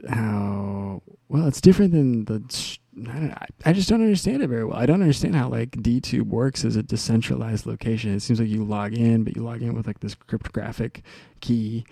how 0.09 1.01
well 1.29 1.47
it's 1.47 1.61
different 1.61 1.93
than 1.93 2.25
the 2.25 2.77
I, 3.07 3.19
don't, 3.19 3.35
I 3.65 3.73
just 3.73 3.87
don't 3.89 4.01
understand 4.01 4.43
it 4.43 4.47
very 4.47 4.65
well. 4.65 4.77
I 4.77 4.85
don't 4.85 5.01
understand 5.01 5.35
how 5.35 5.47
like 5.47 5.71
DTube 5.71 6.27
works 6.27 6.65
as 6.65 6.75
a 6.75 6.83
decentralized 6.83 7.65
location. 7.65 8.13
It 8.13 8.21
seems 8.21 8.39
like 8.39 8.49
you 8.49 8.63
log 8.63 8.93
in, 8.93 9.23
but 9.23 9.35
you 9.35 9.43
log 9.43 9.61
in 9.61 9.75
with 9.75 9.87
like 9.87 10.01
this 10.01 10.15
cryptographic 10.15 11.03
key 11.39 11.85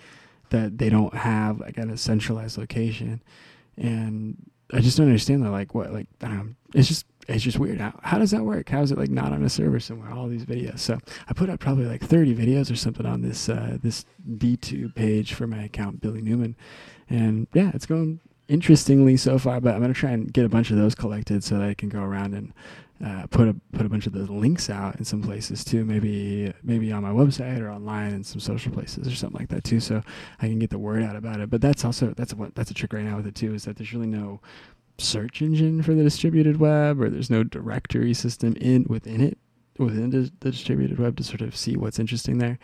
that 0.50 0.77
they 0.77 0.89
don't 0.89 1.13
have 1.13 1.60
like 1.60 1.77
at 1.77 1.88
a 1.88 1.98
centralized 1.98 2.58
location, 2.58 3.22
and 3.77 4.38
I 4.74 4.82
just 4.82 4.98
don't 4.98 5.08
understand 5.08 5.44
that. 5.44 5.51
Like 5.51 5.74
what? 5.74 5.94
Like 5.94 6.08
know. 6.22 6.50
It's 6.74 6.88
just 6.88 7.06
it's 7.27 7.44
just 7.44 7.60
weird. 7.60 7.79
How 7.79 7.98
how 8.03 8.18
does 8.18 8.32
that 8.32 8.44
work? 8.44 8.70
How 8.70 8.82
is 8.82 8.91
it 8.91 8.98
like 8.98 9.10
not 9.10 9.32
on 9.32 9.44
a 9.44 9.50
server 9.50 9.79
somewhere? 9.79 10.12
All 10.12 10.27
these 10.27 10.46
videos. 10.46 10.79
So 10.79 11.00
I 11.27 11.34
put 11.34 11.50
up 11.50 11.60
probably 11.60 11.86
like 11.86 12.03
30 12.03 12.36
videos 12.36 12.72
or 12.72 12.75
something 12.75 13.06
on 13.06 13.22
this 13.22 13.48
uh, 13.48 13.77
this 13.82 14.06
DTube 14.29 14.96
page 14.96 15.34
for 15.34 15.48
my 15.48 15.63
account, 15.63 16.01
Billy 16.01 16.22
Newman, 16.22 16.56
and 17.10 17.48
yeah, 17.53 17.72
it's 17.74 17.86
going 17.86 18.20
interestingly 18.50 19.15
so 19.15 19.39
far, 19.39 19.62
but 19.62 19.74
I'm 19.74 19.82
gonna 19.82 19.94
try 19.94 20.12
and 20.12 20.32
get 20.34 20.46
a 20.46 20.50
bunch 20.50 20.72
of 20.72 20.77
those 20.77 20.96
collected 20.96 21.44
so 21.44 21.58
that 21.58 21.70
I 21.70 21.74
can 21.74 21.88
go 21.88 22.01
around 22.01 22.34
and 22.34 22.53
uh, 23.06 23.27
put 23.27 23.48
a 23.48 23.56
put 23.72 23.86
a 23.86 23.89
bunch 23.89 24.08
of 24.08 24.13
the 24.13 24.29
links 24.32 24.70
out 24.70 24.98
in 24.98 25.06
some 25.06 25.22
places 25.22 25.63
too. 25.63 25.86
Maybe 25.86 26.53
maybe 26.63 26.91
on 26.91 27.03
my 27.03 27.12
website 27.12 27.62
or 27.62 27.70
online 27.70 28.12
in 28.12 28.24
some 28.24 28.41
social 28.41 28.74
places 28.74 29.08
or 29.08 29.15
something 29.15 29.39
like 29.39 29.50
that 29.50 29.63
too, 29.63 29.79
so 29.79 30.01
I 30.41 30.48
can 30.48 30.60
get 30.60 30.70
the 30.70 30.79
word 30.79 31.03
out 31.03 31.15
about 31.15 31.39
it. 31.39 31.50
But 31.50 31.62
that's 31.62 31.86
also 31.86 32.13
that's 32.18 32.34
a 32.34 32.51
that's 32.56 32.72
a 32.72 32.74
trick 32.74 32.91
right 32.91 33.06
now 33.06 33.18
with 33.18 33.27
it 33.27 33.36
too 33.36 33.53
is 33.53 33.63
that 33.63 33.77
there's 33.77 33.94
really 33.94 34.08
no 34.08 34.41
search 34.98 35.41
engine 35.41 35.82
for 35.82 35.94
the 35.94 36.03
distributed 36.03 36.60
web 36.60 37.00
or 37.00 37.10
there's 37.10 37.29
no 37.29 37.41
directory 37.41 38.13
system 38.13 38.53
in 38.60 38.86
within 38.89 39.22
it 39.22 39.38
within 39.77 40.10
the, 40.10 40.29
the 40.41 40.51
distributed 40.51 41.00
web 41.00 41.15
to 41.15 41.24
sort 41.24 41.39
of 41.39 41.56
see 41.56 41.77
what's 41.77 42.00
interesting 42.00 42.39
there. 42.39 42.60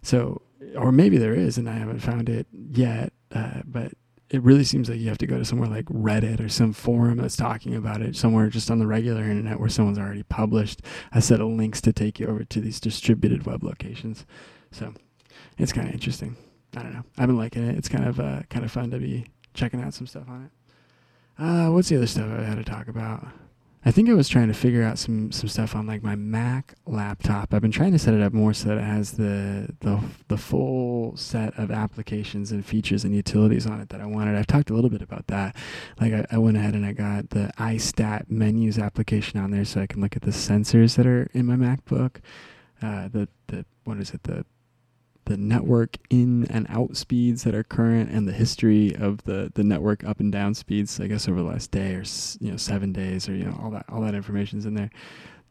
So 0.00 0.40
or 0.78 0.92
maybe 0.92 1.18
there 1.18 1.34
is 1.34 1.58
and 1.58 1.68
I 1.68 1.74
haven't 1.74 2.00
found 2.00 2.30
it 2.30 2.46
yet. 2.52 3.12
Uh, 3.34 3.60
but 3.66 3.92
it 4.34 4.42
really 4.42 4.64
seems 4.64 4.90
like 4.90 4.98
you 4.98 5.08
have 5.08 5.18
to 5.18 5.28
go 5.28 5.38
to 5.38 5.44
somewhere 5.44 5.68
like 5.68 5.84
Reddit 5.84 6.40
or 6.40 6.48
some 6.48 6.72
forum 6.72 7.18
that's 7.18 7.36
talking 7.36 7.76
about 7.76 8.02
it, 8.02 8.16
somewhere 8.16 8.48
just 8.48 8.68
on 8.68 8.80
the 8.80 8.86
regular 8.86 9.22
internet 9.22 9.60
where 9.60 9.68
someone's 9.68 9.98
already 9.98 10.24
published 10.24 10.82
a 11.12 11.22
set 11.22 11.40
of 11.40 11.46
links 11.48 11.80
to 11.82 11.92
take 11.92 12.18
you 12.18 12.26
over 12.26 12.42
to 12.42 12.60
these 12.60 12.80
distributed 12.80 13.46
web 13.46 13.62
locations. 13.62 14.26
So 14.72 14.92
it's 15.56 15.72
kind 15.72 15.86
of 15.86 15.94
interesting. 15.94 16.36
I 16.76 16.82
don't 16.82 16.94
know. 16.94 17.04
I've 17.16 17.28
been 17.28 17.36
liking 17.36 17.62
it. 17.62 17.78
It's 17.78 17.88
kind 17.88 18.06
of 18.06 18.18
uh, 18.18 18.42
kind 18.50 18.64
of 18.64 18.72
fun 18.72 18.90
to 18.90 18.98
be 18.98 19.26
checking 19.54 19.80
out 19.80 19.94
some 19.94 20.08
stuff 20.08 20.28
on 20.28 20.46
it. 20.46 20.50
Uh, 21.38 21.70
what's 21.70 21.88
the 21.88 21.96
other 21.96 22.08
stuff 22.08 22.28
I 22.28 22.42
had 22.42 22.56
to 22.56 22.64
talk 22.64 22.88
about? 22.88 23.28
I 23.86 23.90
think 23.90 24.08
I 24.08 24.14
was 24.14 24.30
trying 24.30 24.48
to 24.48 24.54
figure 24.54 24.82
out 24.82 24.98
some 24.98 25.30
some 25.30 25.48
stuff 25.48 25.76
on 25.76 25.86
like 25.86 26.02
my 26.02 26.16
Mac 26.16 26.74
laptop. 26.86 27.52
I've 27.52 27.60
been 27.60 27.70
trying 27.70 27.92
to 27.92 27.98
set 27.98 28.14
it 28.14 28.22
up 28.22 28.32
more 28.32 28.54
so 28.54 28.70
that 28.70 28.78
it 28.78 28.84
has 28.84 29.12
the 29.12 29.74
the 29.80 30.00
the 30.28 30.38
full 30.38 31.14
set 31.18 31.58
of 31.58 31.70
applications 31.70 32.50
and 32.50 32.64
features 32.64 33.04
and 33.04 33.14
utilities 33.14 33.66
on 33.66 33.80
it 33.80 33.90
that 33.90 34.00
I 34.00 34.06
wanted. 34.06 34.36
I've 34.36 34.46
talked 34.46 34.70
a 34.70 34.74
little 34.74 34.88
bit 34.88 35.02
about 35.02 35.26
that. 35.26 35.54
Like 36.00 36.14
I, 36.14 36.24
I 36.30 36.38
went 36.38 36.56
ahead 36.56 36.74
and 36.74 36.86
I 36.86 36.92
got 36.92 37.30
the 37.30 37.52
iStat 37.58 38.30
menus 38.30 38.78
application 38.78 39.38
on 39.38 39.50
there 39.50 39.66
so 39.66 39.82
I 39.82 39.86
can 39.86 40.00
look 40.00 40.16
at 40.16 40.22
the 40.22 40.30
sensors 40.30 40.96
that 40.96 41.06
are 41.06 41.28
in 41.34 41.44
my 41.44 41.56
MacBook. 41.56 42.16
Uh, 42.80 43.08
the 43.08 43.28
the 43.48 43.66
what 43.84 43.98
is 43.98 44.14
it 44.14 44.22
the 44.22 44.46
the 45.26 45.36
network 45.36 45.96
in 46.10 46.46
and 46.46 46.66
out 46.68 46.96
speeds 46.96 47.44
that 47.44 47.54
are 47.54 47.64
current 47.64 48.10
and 48.10 48.28
the 48.28 48.32
history 48.32 48.94
of 48.94 49.22
the, 49.24 49.50
the 49.54 49.64
network 49.64 50.04
up 50.04 50.20
and 50.20 50.30
down 50.30 50.54
speeds, 50.54 51.00
I 51.00 51.06
guess 51.06 51.28
over 51.28 51.40
the 51.40 51.48
last 51.48 51.70
day 51.70 51.94
or 51.94 52.04
you 52.40 52.50
know 52.50 52.56
seven 52.56 52.92
days 52.92 53.28
or 53.28 53.34
you 53.34 53.44
know 53.44 53.58
all 53.62 53.70
that 53.70 53.86
all 53.88 54.00
that 54.02 54.14
information's 54.14 54.66
in 54.66 54.74
there. 54.74 54.90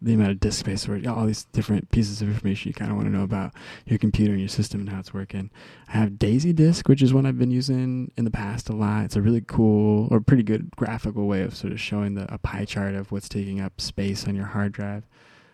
The 0.01 0.15
amount 0.15 0.31
of 0.31 0.41
disk 0.41 0.59
space 0.59 0.87
or 0.87 1.01
all 1.09 1.25
these 1.25 1.45
different 1.45 1.89
pieces 1.91 2.21
of 2.21 2.27
information 2.27 2.67
you 2.67 2.73
kind 2.73 2.91
of 2.91 2.97
want 2.97 3.07
to 3.07 3.15
know 3.15 3.23
about 3.23 3.53
your 3.85 3.97
computer 3.97 4.33
and 4.33 4.41
your 4.41 4.49
system 4.49 4.81
and 4.81 4.89
how 4.89 4.99
it's 4.99 5.13
working. 5.13 5.49
I 5.87 5.91
have 5.93 6.19
Daisy 6.19 6.51
Disk, 6.51 6.89
which 6.89 7.01
is 7.01 7.13
one 7.13 7.25
I've 7.25 7.39
been 7.39 7.51
using 7.51 8.11
in 8.17 8.25
the 8.25 8.31
past 8.31 8.67
a 8.67 8.75
lot. 8.75 9.05
It's 9.05 9.15
a 9.15 9.21
really 9.21 9.39
cool 9.39 10.09
or 10.11 10.19
pretty 10.19 10.43
good 10.43 10.71
graphical 10.75 11.25
way 11.25 11.41
of 11.43 11.55
sort 11.55 11.71
of 11.71 11.79
showing 11.79 12.15
the 12.15 12.31
a 12.33 12.37
pie 12.37 12.65
chart 12.65 12.95
of 12.95 13.13
what's 13.13 13.29
taking 13.29 13.61
up 13.61 13.79
space 13.79 14.27
on 14.27 14.35
your 14.35 14.47
hard 14.47 14.73
drive. 14.73 15.05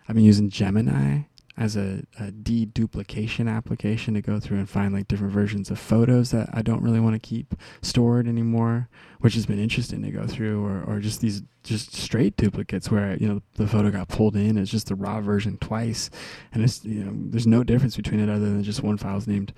I've 0.07 0.15
been 0.15 0.25
using 0.25 0.49
Gemini 0.49 1.25
as 1.59 1.75
a, 1.75 2.01
a 2.17 2.31
deduplication 2.31 3.53
application 3.53 4.13
to 4.13 4.21
go 4.21 4.39
through 4.39 4.57
and 4.57 4.69
find 4.69 4.93
like 4.93 5.09
different 5.09 5.33
versions 5.33 5.69
of 5.69 5.77
photos 5.77 6.31
that 6.31 6.49
I 6.53 6.61
don't 6.61 6.81
really 6.81 7.01
want 7.01 7.15
to 7.15 7.19
keep 7.19 7.53
stored 7.81 8.29
anymore, 8.29 8.87
which 9.19 9.33
has 9.33 9.45
been 9.45 9.59
interesting 9.59 10.01
to 10.03 10.09
go 10.09 10.25
through, 10.25 10.65
or, 10.65 10.81
or 10.83 10.99
just 10.99 11.19
these 11.19 11.43
just 11.63 11.93
straight 11.93 12.37
duplicates 12.37 12.89
where 12.89 13.17
you 13.17 13.27
know 13.27 13.41
the 13.55 13.67
photo 13.67 13.91
got 13.91 14.07
pulled 14.07 14.37
in 14.37 14.57
it's 14.57 14.71
just 14.71 14.87
the 14.87 14.95
raw 14.95 15.19
version 15.19 15.57
twice, 15.57 16.09
and 16.53 16.63
it's 16.63 16.85
you 16.85 17.03
know 17.03 17.11
there's 17.13 17.45
no 17.45 17.61
difference 17.65 17.97
between 17.97 18.21
it 18.21 18.29
other 18.29 18.45
than 18.45 18.63
just 18.63 18.81
one 18.81 18.97
file's 18.97 19.27
named 19.27 19.51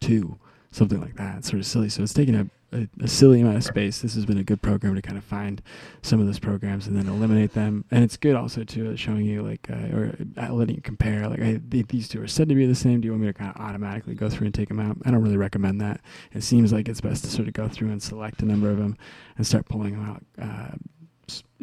two, 0.00 0.36
something 0.72 1.00
like 1.00 1.14
that. 1.14 1.38
It's 1.38 1.48
sort 1.48 1.60
of 1.60 1.66
silly. 1.66 1.88
So 1.88 2.02
it's 2.02 2.12
taking 2.12 2.34
a 2.34 2.50
a, 2.74 2.88
a, 3.02 3.08
silly 3.08 3.40
amount 3.40 3.56
of 3.56 3.64
space. 3.64 4.00
This 4.00 4.14
has 4.14 4.26
been 4.26 4.38
a 4.38 4.44
good 4.44 4.60
program 4.60 4.94
to 4.94 5.02
kind 5.02 5.16
of 5.16 5.24
find 5.24 5.62
some 6.02 6.20
of 6.20 6.26
those 6.26 6.38
programs 6.38 6.86
and 6.86 6.96
then 6.96 7.08
eliminate 7.08 7.54
them. 7.54 7.84
And 7.90 8.04
it's 8.04 8.16
good 8.16 8.36
also 8.36 8.64
to 8.64 8.96
showing 8.96 9.24
you 9.24 9.42
like 9.42 9.68
uh, 9.70 9.96
or 9.96 10.16
uh, 10.36 10.52
letting 10.52 10.76
you 10.76 10.82
compare 10.82 11.28
like 11.28 11.40
I, 11.40 11.60
these 11.62 12.08
two 12.08 12.22
are 12.22 12.26
said 12.26 12.48
to 12.48 12.54
be 12.54 12.66
the 12.66 12.74
same. 12.74 13.00
Do 13.00 13.06
you 13.06 13.12
want 13.12 13.22
me 13.22 13.28
to 13.28 13.34
kind 13.34 13.52
of 13.54 13.60
automatically 13.60 14.14
go 14.14 14.28
through 14.28 14.46
and 14.46 14.54
take 14.54 14.68
them 14.68 14.80
out? 14.80 14.96
I 15.04 15.10
don't 15.10 15.22
really 15.22 15.36
recommend 15.36 15.80
that. 15.80 16.00
It 16.32 16.42
seems 16.42 16.72
like 16.72 16.88
it's 16.88 17.00
best 17.00 17.24
to 17.24 17.30
sort 17.30 17.48
of 17.48 17.54
go 17.54 17.68
through 17.68 17.90
and 17.90 18.02
select 18.02 18.42
a 18.42 18.46
number 18.46 18.70
of 18.70 18.78
them 18.78 18.96
and 19.36 19.46
start 19.46 19.68
pulling 19.68 19.92
them 19.92 20.08
out. 20.08 20.22
Uh, 20.40 20.76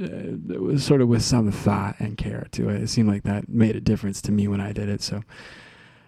uh, 0.02 0.54
it 0.54 0.62
was 0.62 0.84
sort 0.84 1.02
of 1.02 1.08
with 1.08 1.22
some 1.22 1.52
thought 1.52 1.96
and 2.00 2.18
care 2.18 2.48
to 2.52 2.70
it. 2.70 2.82
It 2.82 2.90
seemed 2.90 3.10
like 3.10 3.24
that 3.24 3.50
made 3.50 3.76
a 3.76 3.82
difference 3.82 4.22
to 4.24 4.32
me 4.32 4.48
when 4.48 4.62
I 4.62 4.72
did 4.72 4.90
it. 4.90 5.02
So 5.02 5.22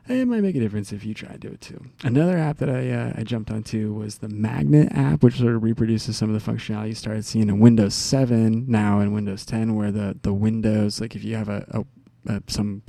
it 0.08 0.28
might 0.28 0.42
make 0.42 0.56
a 0.56 0.60
difference 0.60 0.92
if 0.92 1.06
you 1.06 1.14
try 1.14 1.32
to 1.32 1.38
do 1.38 1.48
it 1.50 1.62
too. 1.62 1.86
Another 2.04 2.38
app 2.38 2.58
that 2.58 2.70
I 2.70 2.90
uh, 2.90 3.14
I 3.16 3.24
jumped 3.24 3.52
onto 3.52 3.94
was 3.94 4.18
the 4.18 4.30
Magnet 4.30 4.92
app, 4.92 5.24
which 5.24 5.38
sort 5.38 5.56
of 5.56 5.64
reproduces 5.64 6.18
some 6.18 6.34
of 6.34 6.44
the 6.44 6.52
functionality 6.52 6.90
you 6.90 6.96
started 6.96 7.26
seeing 7.26 7.50
in 7.50 7.60
Windows 7.60 7.94
7 7.94 8.66
now 8.68 9.00
in 9.00 9.14
Windows 9.14 9.46
10, 9.46 9.76
where 9.76 9.92
the 9.92 10.18
the 10.22 10.34
windows, 10.34 11.00
like 11.00 11.16
if 11.16 11.24
you 11.24 11.36
have 11.36 11.50
a, 11.50 11.66
a, 11.72 12.34
a 12.34 12.44
some 12.48 12.84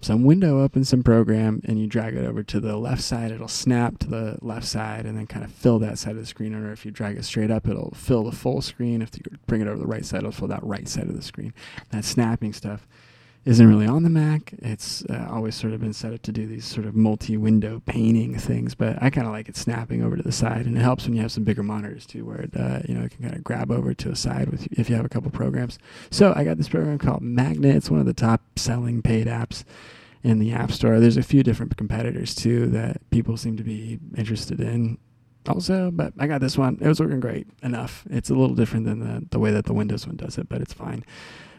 some 0.00 0.24
window 0.24 0.62
open 0.62 0.84
some 0.84 1.02
program 1.02 1.60
and 1.64 1.80
you 1.80 1.86
drag 1.86 2.14
it 2.14 2.24
over 2.24 2.42
to 2.42 2.60
the 2.60 2.76
left 2.76 3.02
side 3.02 3.32
it'll 3.32 3.48
snap 3.48 3.98
to 3.98 4.06
the 4.06 4.38
left 4.40 4.66
side 4.66 5.06
and 5.06 5.18
then 5.18 5.26
kind 5.26 5.44
of 5.44 5.50
fill 5.50 5.78
that 5.78 5.98
side 5.98 6.12
of 6.12 6.18
the 6.18 6.26
screen. 6.26 6.54
Or 6.54 6.70
if 6.70 6.84
you 6.84 6.90
drag 6.90 7.16
it 7.16 7.24
straight 7.24 7.50
up 7.50 7.66
it'll 7.66 7.92
fill 7.94 8.24
the 8.24 8.32
full 8.32 8.62
screen. 8.62 9.02
If 9.02 9.10
you 9.16 9.22
bring 9.46 9.60
it 9.60 9.68
over 9.68 9.78
the 9.78 9.86
right 9.86 10.04
side 10.04 10.18
it'll 10.18 10.32
fill 10.32 10.48
that 10.48 10.62
right 10.62 10.88
side 10.88 11.08
of 11.08 11.16
the 11.16 11.22
screen. 11.22 11.52
That 11.90 12.04
snapping 12.04 12.52
stuff 12.52 12.86
isn't 13.46 13.68
really 13.68 13.86
on 13.86 14.02
the 14.02 14.10
Mac. 14.10 14.54
It's 14.58 15.04
uh, 15.04 15.28
always 15.30 15.54
sort 15.54 15.72
of 15.72 15.80
been 15.80 15.92
set 15.92 16.12
up 16.12 16.20
to 16.22 16.32
do 16.32 16.48
these 16.48 16.64
sort 16.64 16.84
of 16.84 16.96
multi-window 16.96 17.80
painting 17.86 18.36
things, 18.36 18.74
but 18.74 19.00
I 19.00 19.08
kind 19.08 19.26
of 19.26 19.32
like 19.32 19.48
it 19.48 19.56
snapping 19.56 20.02
over 20.02 20.16
to 20.16 20.22
the 20.22 20.32
side, 20.32 20.66
and 20.66 20.76
it 20.76 20.80
helps 20.80 21.04
when 21.06 21.14
you 21.14 21.22
have 21.22 21.30
some 21.30 21.44
bigger 21.44 21.62
monitors 21.62 22.06
too, 22.06 22.24
where 22.24 22.40
it 22.40 22.56
uh, 22.56 22.80
you 22.88 22.94
know 22.94 23.04
it 23.04 23.12
can 23.12 23.22
kind 23.22 23.36
of 23.36 23.44
grab 23.44 23.70
over 23.70 23.94
to 23.94 24.10
a 24.10 24.16
side 24.16 24.50
with 24.50 24.66
if 24.72 24.90
you 24.90 24.96
have 24.96 25.04
a 25.04 25.08
couple 25.08 25.30
programs. 25.30 25.78
So 26.10 26.32
I 26.34 26.42
got 26.42 26.56
this 26.56 26.68
program 26.68 26.98
called 26.98 27.22
Magnet. 27.22 27.76
It's 27.76 27.88
one 27.88 28.00
of 28.00 28.06
the 28.06 28.12
top-selling 28.12 29.00
paid 29.02 29.28
apps 29.28 29.62
in 30.24 30.40
the 30.40 30.52
App 30.52 30.72
Store. 30.72 30.98
There's 30.98 31.16
a 31.16 31.22
few 31.22 31.44
different 31.44 31.76
competitors 31.76 32.34
too 32.34 32.66
that 32.70 33.08
people 33.10 33.36
seem 33.36 33.56
to 33.58 33.64
be 33.64 34.00
interested 34.16 34.60
in 34.60 34.98
also, 35.48 35.92
but 35.92 36.12
I 36.18 36.26
got 36.26 36.40
this 36.40 36.58
one. 36.58 36.78
It 36.80 36.88
was 36.88 36.98
working 36.98 37.20
great 37.20 37.46
enough. 37.62 38.04
It's 38.10 38.28
a 38.28 38.34
little 38.34 38.56
different 38.56 38.86
than 38.86 38.98
the, 38.98 39.24
the 39.30 39.38
way 39.38 39.52
that 39.52 39.66
the 39.66 39.72
Windows 39.72 40.04
one 40.04 40.16
does 40.16 40.36
it, 40.36 40.48
but 40.48 40.60
it's 40.60 40.72
fine. 40.72 41.04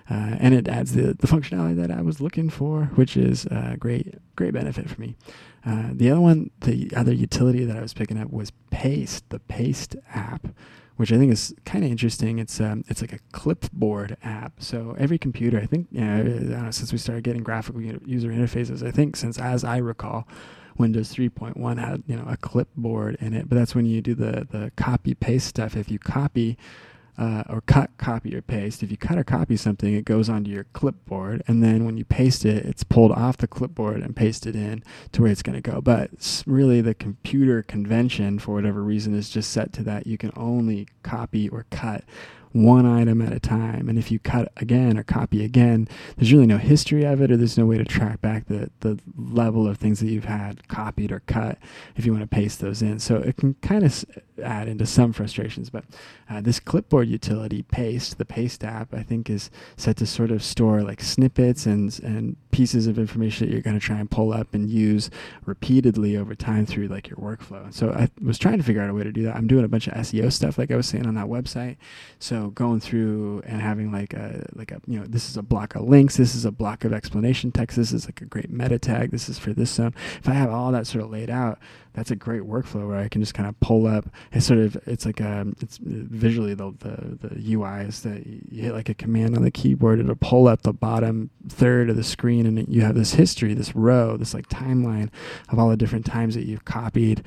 Uh, 0.10 0.38
and 0.40 0.54
it 0.54 0.68
adds 0.68 0.94
the, 0.94 1.14
the 1.14 1.28
functionality 1.28 1.76
that 1.76 1.92
I 1.92 2.02
was 2.02 2.22
looking 2.22 2.50
for, 2.50 2.86
which 2.96 3.18
is 3.18 3.46
a 3.48 3.76
great 3.78 4.16
great 4.36 4.54
benefit 4.54 4.90
for 4.90 5.02
me. 5.02 5.16
Uh, 5.66 5.90
the 5.92 6.10
other 6.10 6.22
one, 6.22 6.50
the 6.62 6.90
other 6.96 7.14
utility 7.14 7.66
that 7.66 7.76
I 7.76 7.82
was 7.82 7.94
picking 7.94 8.18
up 8.18 8.32
was 8.32 8.52
Paste, 8.70 9.30
the 9.30 9.40
Paste 9.40 9.98
app, 10.14 10.48
which 10.96 11.12
I 11.12 11.18
think 11.18 11.34
is 11.34 11.54
kind 11.66 11.84
of 11.84 11.92
interesting. 11.92 12.40
It's 12.40 12.62
um, 12.62 12.86
it's 12.88 13.02
like 13.02 13.12
a 13.12 13.20
clipboard 13.34 14.16
app. 14.24 14.54
So 14.60 14.96
every 14.98 15.18
computer, 15.18 15.60
I 15.60 15.66
think, 15.66 15.88
you 15.92 16.02
know, 16.02 16.24
know, 16.24 16.72
since 16.72 16.94
we 16.94 16.98
started 16.98 17.26
getting 17.26 17.44
graphical 17.44 17.82
user 17.82 18.30
interfaces, 18.30 18.86
I 18.86 18.92
think 18.92 19.18
since 19.18 19.38
as 19.38 19.66
I 19.66 19.78
recall, 19.78 20.26
Windows 20.78 21.14
3.1 21.14 21.80
had 21.80 22.04
you 22.08 22.16
know 22.16 22.26
a 22.28 22.38
clipboard 22.38 23.18
in 23.20 23.34
it. 23.34 23.50
But 23.50 23.58
that's 23.58 23.76
when 23.76 23.86
you 23.86 24.02
do 24.02 24.16
the 24.16 24.48
the 24.50 24.72
copy 24.78 25.16
paste 25.16 25.48
stuff. 25.48 25.76
If 25.76 25.92
you 25.92 26.00
copy 26.00 26.58
uh, 27.18 27.44
or 27.50 27.62
cut, 27.62 27.90
copy, 27.98 28.36
or 28.36 28.42
paste. 28.42 28.84
If 28.84 28.92
you 28.92 28.98
cut 28.98 29.18
or 29.18 29.24
copy 29.24 29.58
something, 29.58 29.94
it 29.94 30.06
goes 30.06 30.30
onto 30.30 30.52
your 30.52 30.66
clipboard, 30.74 31.44
and 31.48 31.64
then 31.64 31.86
when 31.86 31.98
you 31.98 32.06
paste 32.06 32.46
it, 32.46 32.66
it's 32.66 32.84
pulled 32.84 33.12
off 33.12 33.38
the 33.38 33.48
clipboard 33.48 34.02
and 34.02 34.16
pasted 34.16 34.56
in 34.56 34.84
to 35.14 35.22
where 35.22 35.32
it's 35.32 35.42
going 35.42 35.62
to 35.62 35.72
go. 35.72 35.82
But 35.82 36.44
really, 36.46 36.82
the 36.82 36.94
computer 36.94 37.64
convention, 37.64 38.40
for 38.40 38.54
whatever 38.54 38.84
reason, 38.84 39.16
is 39.16 39.30
just 39.30 39.52
set 39.52 39.74
to 39.74 39.84
that 39.84 40.08
you 40.08 40.18
can 40.18 40.32
only 40.36 40.88
copy 41.04 41.50
or 41.50 41.66
cut 41.72 42.04
one 42.64 42.86
item 42.86 43.22
at 43.22 43.34
a 43.34 43.40
time. 43.40 43.90
And 43.90 43.98
if 43.98 44.12
you 44.12 44.20
cut 44.20 44.52
again 44.58 44.98
or 44.98 45.04
copy 45.04 45.44
again, 45.44 45.88
there's 46.16 46.32
really 46.32 46.46
no 46.46 46.58
history 46.58 47.04
of 47.04 47.22
it, 47.22 47.32
or 47.32 47.38
there's 47.38 47.58
no 47.58 47.66
way 47.66 47.78
to 47.78 47.86
track 47.86 48.22
back 48.22 48.48
the, 48.48 48.70
the 48.82 49.00
level 49.18 49.68
of 49.68 49.78
things 49.78 50.00
that 50.00 50.08
you've 50.08 50.26
had 50.26 50.68
copied 50.68 51.12
or 51.12 51.22
cut 51.22 51.58
if 51.96 52.06
you 52.06 52.12
want 52.12 52.24
to 52.24 52.36
paste 52.36 52.60
those 52.60 52.82
in. 52.82 53.00
So 53.00 53.18
it 53.18 53.38
can 53.38 53.56
kind 53.56 53.84
of 53.84 54.06
add 54.44 54.68
into 54.68 54.86
some 54.86 55.14
frustrations. 55.14 55.70
But 55.70 55.86
uh, 56.30 56.42
this 56.42 56.60
clipboard 56.60 57.08
utility, 57.08 57.64
Paste, 57.64 58.18
the 58.18 58.26
Paste 58.26 58.64
app, 58.64 58.94
I 58.94 59.04
think 59.04 59.30
is 59.30 59.50
set 59.76 59.98
to 59.98 60.06
sort 60.06 60.32
of 60.32 60.44
store 60.44 60.82
like 60.82 61.02
snippets 61.02 61.66
and, 61.66 61.98
and 62.04 62.36
pieces 62.52 62.88
of 62.88 62.98
information 63.00 63.48
that 63.48 63.54
you're 63.54 63.62
going 63.62 63.80
to 63.80 63.86
try 63.86 64.00
and 64.00 64.10
pull 64.10 64.34
up 64.34 64.54
and 64.54 64.70
use 64.70 65.10
repeatedly 65.46 66.18
over 66.18 66.36
time 66.36 66.66
through 66.66 66.88
like 66.88 67.10
your 67.10 67.18
workflow. 67.18 67.74
So 67.74 67.92
I 67.92 68.10
was 68.22 68.38
trying 68.38 68.58
to 68.58 68.64
figure 68.64 68.82
out 68.82 68.90
a 68.90 68.94
way 68.94 69.04
to 69.04 69.12
do 69.12 69.24
that. 69.24 69.36
I'm 69.36 69.48
doing 69.48 69.66
a 69.66 69.68
bunch 69.68 69.88
of 69.88 69.94
SEO 69.94 70.32
stuff, 70.32 70.58
like 70.58 70.72
I 70.72 70.76
was 70.76 70.88
saying 70.88 71.06
on 71.06 71.16
that 71.16 71.28
website. 71.28 71.78
So 72.20 72.47
going 72.50 72.80
through 72.80 73.42
and 73.46 73.62
having 73.62 73.92
like 73.92 74.13
a 74.13 74.46
like 74.54 74.72
a 74.72 74.82
you 74.88 75.00
know 75.00 75.06
this 75.06 75.30
is 75.30 75.38
a 75.38 75.42
block 75.42 75.75
of 75.75 75.84
links, 75.84 76.18
this 76.18 76.36
is 76.36 76.46
a 76.46 76.51
block 76.51 76.84
of 76.84 76.94
explanation 76.94 77.51
text, 77.51 77.77
this 77.77 77.92
is 77.92 78.06
like 78.06 78.22
a 78.22 78.25
great 78.25 78.50
meta 78.50 78.80
tag, 78.80 79.12
this 79.12 79.30
is 79.30 79.39
for 79.39 79.54
this 79.54 79.72
zone. 79.72 79.94
If 80.20 80.27
I 80.27 80.34
have 80.34 80.51
all 80.51 80.72
that 80.72 80.88
sort 80.88 81.04
of 81.04 81.10
laid 81.10 81.30
out, 81.30 81.60
that's 81.94 82.12
a 82.12 82.16
great 82.16 82.44
workflow 82.44 82.88
where 82.88 82.98
I 82.98 83.08
can 83.08 83.22
just 83.22 83.34
kind 83.34 83.50
of 83.50 83.60
pull 83.60 83.88
up. 83.88 84.06
It's 84.32 84.46
sort 84.46 84.60
of 84.60 84.77
it's 84.86 85.06
like 85.06 85.20
um, 85.22 85.56
it's 85.62 85.80
visually 85.82 86.54
the 86.54 86.74
the, 86.80 87.27
the 87.27 87.54
UI 87.54 87.86
is 87.86 88.01
that 88.04 88.25
you 88.25 88.62
hit 88.63 88.74
like 88.74 88.89
a 88.89 88.94
command 88.94 89.36
on 89.36 89.44
the 89.44 89.51
keyboard, 89.51 90.00
it'll 90.00 90.16
pull 90.16 90.48
up 90.48 90.62
the 90.62 90.74
bottom 90.74 91.30
third 91.50 91.89
of 91.89 91.96
the 91.96 92.04
screen, 92.04 92.46
and 92.46 92.68
you 92.68 92.82
have 92.82 92.96
this 92.96 93.13
history, 93.13 93.54
this 93.54 93.75
row, 93.75 94.18
this 94.18 94.34
like 94.34 94.48
timeline 94.50 95.10
of 95.50 95.60
all 95.60 95.70
the 95.70 95.77
different 95.77 96.06
times 96.06 96.36
that 96.36 96.46
you've 96.46 96.66
copied 96.66 97.24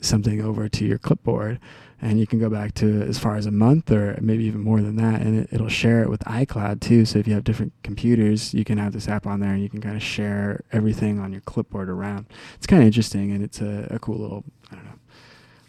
something 0.00 0.40
over 0.40 0.68
to 0.68 0.84
your 0.84 0.98
clipboard 0.98 1.58
and 2.02 2.18
you 2.18 2.26
can 2.26 2.38
go 2.38 2.48
back 2.48 2.74
to 2.74 3.02
as 3.02 3.18
far 3.18 3.36
as 3.36 3.46
a 3.46 3.50
month 3.50 3.90
or 3.90 4.18
maybe 4.20 4.44
even 4.44 4.60
more 4.60 4.80
than 4.80 4.96
that 4.96 5.20
and 5.20 5.46
it, 5.50 5.60
will 5.60 5.68
share 5.68 6.02
it 6.02 6.08
with 6.08 6.20
icloud 6.20 6.80
too. 6.80 7.04
So 7.04 7.18
if 7.18 7.26
you 7.26 7.34
have 7.34 7.44
different 7.44 7.72
computers 7.82 8.54
you 8.54 8.64
can 8.64 8.78
have 8.78 8.92
this 8.92 9.08
app 9.08 9.26
on 9.26 9.40
there 9.40 9.52
and 9.52 9.62
you 9.62 9.68
can 9.68 9.80
kind 9.80 9.96
of 9.96 10.02
share 10.02 10.62
everything 10.72 11.18
on 11.18 11.32
your 11.32 11.42
clipboard 11.42 11.88
around. 11.88 12.26
It's 12.56 12.66
kind 12.66 12.82
of 12.82 12.86
interesting 12.86 13.32
and 13.32 13.42
it's 13.42 13.60
a, 13.60 13.86
a 13.90 13.98
cool 13.98 14.18
little 14.18 14.44
i 14.70 14.74
don't 14.74 14.84
know 14.84 14.92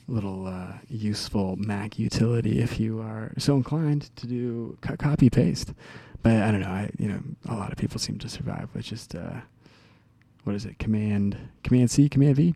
little 0.08 0.46
uh, 0.46 0.74
useful 0.90 1.56
mac 1.56 1.98
utility 1.98 2.60
if 2.60 2.80
you 2.80 3.00
are 3.00 3.32
so 3.38 3.56
inclined 3.56 4.10
to 4.18 4.28
do 4.28 4.78
copy 4.82 5.30
paste. 5.30 5.74
But 6.24 6.34
i 6.34 6.52
don't 6.52 6.62
know 6.62 6.68
i 6.68 6.90
you 6.98 7.08
know 7.08 7.20
a 7.50 7.56
lot 7.56 7.72
of 7.72 7.78
people 7.78 8.00
seem 8.00 8.20
to 8.20 8.30
survive 8.30 8.70
with 8.74 8.86
just 8.86 9.16
uh, 9.16 9.42
what 10.44 10.56
is 10.56 10.66
it? 10.66 10.80
Command 10.80 11.38
command 11.64 11.92
c 11.92 12.10
command 12.10 12.36
v 12.36 12.56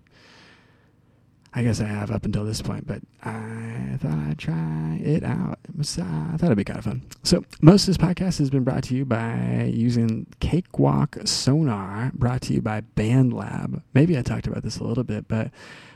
I 1.58 1.64
guess 1.64 1.80
I 1.80 1.86
have 1.86 2.12
up 2.12 2.26
until 2.26 2.44
this 2.44 2.62
point, 2.62 2.86
but 2.86 3.02
I 3.24 3.98
thought 4.02 4.18
I'd 4.30 4.38
try 4.38 5.00
it 5.02 5.24
out. 5.24 5.58
It 5.64 5.78
was, 5.78 5.98
uh, 5.98 6.04
I 6.04 6.36
thought 6.36 6.48
it'd 6.48 6.58
be 6.58 6.66
kind 6.66 6.80
of 6.80 6.84
fun. 6.84 7.02
So, 7.24 7.46
most 7.62 7.88
of 7.88 7.96
this 7.96 7.98
podcast 7.98 8.40
has 8.40 8.50
been 8.50 8.66
brought 8.66 8.84
to 8.86 8.96
you 8.96 9.06
by 9.06 9.72
using 9.74 10.28
Cakewalk 10.42 11.18
Sonar, 11.24 12.12
brought 12.14 12.42
to 12.44 12.54
you 12.54 12.62
by 12.62 12.82
BandLab. 12.82 13.82
Maybe 13.94 14.18
I 14.18 14.22
talked 14.22 14.48
about 14.48 14.64
this 14.64 14.80
a 14.80 14.84
little 14.84 15.06
bit, 15.06 15.30
but 15.30 15.50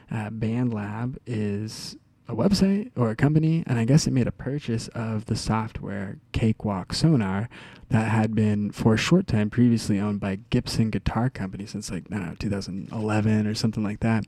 uh, 0.10 0.30
BandLab 0.30 1.18
is 1.28 1.98
a 2.30 2.36
website 2.36 2.92
or 2.96 3.10
a 3.10 3.16
company, 3.16 3.64
and 3.68 3.78
I 3.78 3.84
guess 3.84 4.08
it 4.08 4.14
made 4.14 4.28
a 4.28 4.32
purchase 4.32 4.88
of 4.90 5.26
the 5.26 5.36
software 5.36 6.20
Cakewalk 6.32 6.94
Sonar 6.94 7.50
that 7.90 8.10
had 8.10 8.34
been 8.34 8.72
for 8.72 8.94
a 8.94 8.98
short 8.98 9.28
time 9.28 9.50
previously 9.50 10.00
owned 10.00 10.20
by 10.20 10.38
Gibson 10.52 10.90
Guitar 10.92 11.30
Company 11.30 11.66
since 11.66 11.92
like 11.92 12.04
I 12.12 12.16
don't 12.16 12.28
know 12.28 12.36
2011 12.40 13.48
or 13.48 13.56
something 13.56 13.84
like 13.84 14.00
that. 14.02 14.26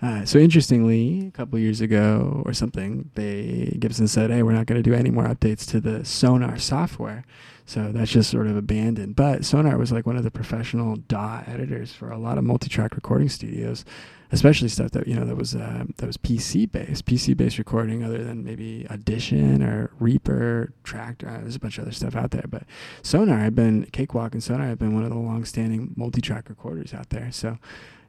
Uh, 0.00 0.24
so 0.24 0.38
interestingly, 0.38 1.26
a 1.26 1.30
couple 1.32 1.58
years 1.58 1.80
ago 1.80 2.42
or 2.46 2.52
something, 2.52 3.10
they 3.14 3.76
Gibson 3.80 4.06
said, 4.06 4.30
"Hey, 4.30 4.42
we're 4.42 4.52
not 4.52 4.66
going 4.66 4.80
to 4.80 4.90
do 4.90 4.94
any 4.94 5.10
more 5.10 5.24
updates 5.24 5.66
to 5.70 5.80
the 5.80 6.04
Sonar 6.04 6.56
software." 6.58 7.24
So 7.66 7.92
that's 7.92 8.10
just 8.10 8.30
sort 8.30 8.46
of 8.46 8.56
abandoned. 8.56 9.14
But 9.16 9.44
Sonar 9.44 9.76
was 9.76 9.92
like 9.92 10.06
one 10.06 10.16
of 10.16 10.24
the 10.24 10.30
professional 10.30 10.96
DAW 10.96 11.42
editors 11.46 11.92
for 11.92 12.10
a 12.10 12.16
lot 12.16 12.38
of 12.38 12.44
multi-track 12.44 12.94
recording 12.94 13.28
studios, 13.28 13.84
especially 14.32 14.68
stuff 14.68 14.92
that 14.92 15.06
you 15.08 15.14
know 15.14 15.24
that 15.24 15.36
was 15.36 15.56
uh, 15.56 15.84
that 15.96 16.06
was 16.06 16.16
PC 16.16 16.70
based, 16.70 17.04
PC 17.04 17.36
based 17.36 17.58
recording, 17.58 18.04
other 18.04 18.22
than 18.22 18.44
maybe 18.44 18.86
Audition 18.90 19.62
or 19.64 19.90
Reaper, 19.98 20.72
Traktor. 20.84 21.28
Uh, 21.28 21.40
there's 21.40 21.56
a 21.56 21.60
bunch 21.60 21.76
of 21.76 21.82
other 21.82 21.92
stuff 21.92 22.14
out 22.14 22.30
there, 22.30 22.46
but 22.48 22.62
Sonar 23.02 23.40
I've 23.40 23.56
been 23.56 23.84
Cakewalk 23.86 24.32
and 24.32 24.42
Sonar 24.42 24.68
have 24.68 24.78
been 24.78 24.94
one 24.94 25.02
of 25.02 25.10
the 25.10 25.18
long-standing 25.18 25.92
multi-track 25.96 26.48
recorders 26.48 26.94
out 26.94 27.10
there. 27.10 27.30
So 27.32 27.58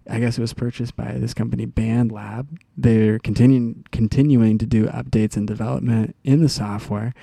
I 0.10 0.20
guess 0.20 0.38
it 0.38 0.42
was 0.42 0.54
purchased 0.54 0.96
by 0.96 1.14
this 1.14 1.34
company, 1.34 1.68
BandLab. 1.68 2.48
They're 2.76 3.20
continuing 3.20 3.86
continuing 3.92 4.58
to 4.58 4.66
do 4.66 4.88
updates 4.88 5.38
and 5.38 5.48
development 5.48 6.16
in 6.24 6.42
the 6.42 6.50
software, 6.50 7.14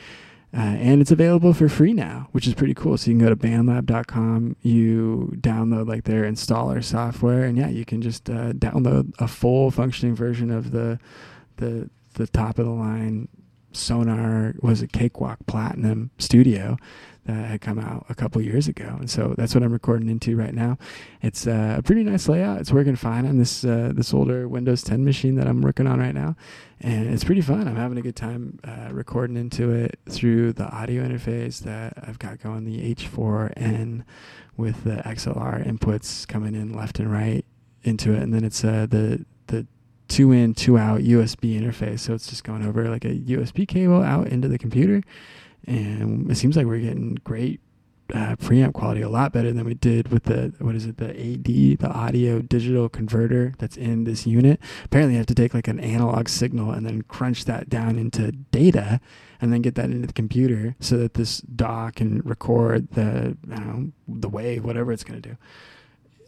uh, 0.55 0.61
and 0.61 1.01
it's 1.01 1.11
available 1.11 1.53
for 1.53 1.69
free 1.69 1.93
now, 1.93 2.29
which 2.33 2.47
is 2.47 2.55
pretty 2.55 2.75
cool. 2.75 2.97
So 2.97 3.11
you 3.11 3.17
can 3.17 3.25
go 3.27 3.31
to 3.31 3.37
bandlab.com, 3.37 4.57
you 4.63 5.33
download 5.39 5.89
like 5.89 6.05
their 6.05 6.23
installer 6.23 6.83
software, 6.83 7.45
and 7.45 7.59
yeah, 7.59 7.69
you 7.69 7.85
can 7.85 8.01
just 8.01 8.31
uh, 8.31 8.53
download 8.53 9.13
a 9.19 9.29
full 9.29 9.71
functioning 9.71 10.15
version 10.15 10.51
of 10.51 10.71
the 10.71 10.99
the 11.57 11.91
the 12.15 12.27
top 12.27 12.59
of 12.59 12.67
the 12.67 12.73
line 12.73 13.29
Sonar 13.73 14.55
was 14.61 14.83
a 14.83 14.87
Cakewalk 14.87 15.39
Platinum 15.47 16.11
Studio 16.19 16.77
that 17.27 17.47
had 17.47 17.61
come 17.61 17.79
out 17.79 18.07
a 18.09 18.15
couple 18.15 18.41
years 18.41 18.69
ago, 18.69 18.97
and 18.99 19.11
so 19.11 19.35
that's 19.37 19.55
what 19.55 19.63
I'm 19.63 19.73
recording 19.73 20.09
into 20.09 20.37
right 20.37 20.55
now. 20.55 20.79
It's 21.23 21.47
uh, 21.47 21.77
a 21.79 21.83
pretty 21.83 22.05
nice 22.05 22.29
layout. 22.29 22.61
It's 22.61 22.73
working 22.73 22.97
fine 22.97 23.27
on 23.27 23.39
this 23.39 23.65
uh, 23.65 23.93
this 23.95 24.15
older 24.15 24.49
Windows 24.49 24.83
10 24.83 25.05
machine 25.05 25.35
that 25.37 25.47
I'm 25.47 25.61
working 25.61 25.87
on 25.87 25.99
right 25.99 26.15
now, 26.15 26.37
and 26.81 27.13
it's 27.13 27.25
pretty 27.25 27.41
fun. 27.41 27.67
I'm 27.69 27.77
having 27.77 27.99
a 27.99 28.03
good 28.03 28.17
time 28.17 28.59
uh, 28.65 28.89
recording 28.93 29.37
into 29.37 29.71
it 29.73 29.99
through 30.09 30.53
the 30.55 30.69
audio 30.69 31.07
interface 31.07 31.61
that 31.61 31.95
I've 32.07 32.19
got 32.19 32.41
going, 32.41 32.65
the 32.65 32.95
H4n, 32.95 34.05
with 34.57 34.85
the 34.85 34.97
XLR 34.97 35.67
inputs 35.67 36.27
coming 36.27 36.55
in 36.55 36.73
left 36.73 36.99
and 36.99 37.13
right 37.13 37.45
into 37.83 38.13
it, 38.13 38.23
and 38.23 38.33
then 38.33 38.45
it's 38.45 38.65
uh, 38.65 38.87
the 38.89 39.25
the 39.49 39.67
two 40.09 40.33
in, 40.33 40.55
two 40.55 40.79
out 40.79 41.01
USB 41.01 41.61
interface. 41.61 42.01
So 42.01 42.15
it's 42.15 42.29
just 42.29 42.45
going 42.45 42.65
over 42.65 42.89
like 42.89 43.05
a 43.05 43.15
USB 43.15 43.67
cable 43.67 44.03
out 44.03 44.29
into 44.29 44.49
the 44.49 44.59
computer 44.59 45.03
and 45.67 46.31
it 46.31 46.37
seems 46.37 46.57
like 46.57 46.67
we're 46.67 46.79
getting 46.79 47.17
great 47.25 47.61
uh, 48.15 48.37
preamp 48.37 48.73
quality, 48.73 49.01
a 49.01 49.09
lot 49.09 49.33
better 49.33 49.53
than 49.53 49.65
we 49.65 49.75
did 49.75 50.09
with 50.09 50.25
the 50.25 50.53
what 50.59 50.75
is 50.75 50.87
it, 50.87 50.97
the 50.99 51.11
AD, 51.11 51.79
the 51.79 51.89
audio 51.91 52.41
digital 52.41 52.89
converter 52.89 53.55
that's 53.59 53.77
in 53.77 54.05
this 54.05 54.27
unit. 54.27 54.61
Apparently, 54.85 55.15
you 55.15 55.19
have 55.19 55.27
to 55.27 55.35
take 55.35 55.55
like 55.55 55.69
an 55.69 55.81
analog 55.81 56.29
signal 56.29 56.71
and 56.71 56.87
then 56.87 57.03
crunch 57.03 57.45
that 57.47 57.69
down 57.69 57.99
into 57.99 58.33
data, 58.33 59.01
and 59.41 59.53
then 59.53 59.63
get 59.63 59.75
that 59.75 59.87
into 59.87 60.07
the 60.07 60.13
computer 60.13 60.77
so 60.81 60.97
that 60.99 61.15
this 61.15 61.41
DAW 61.41 61.91
can 61.91 62.21
record 62.21 62.91
the 62.93 63.37
know 63.45 63.91
the 64.07 64.29
wave, 64.29 64.65
whatever 64.65 64.93
it's 64.93 65.05
going 65.05 65.21
to 65.21 65.29
do. 65.31 65.37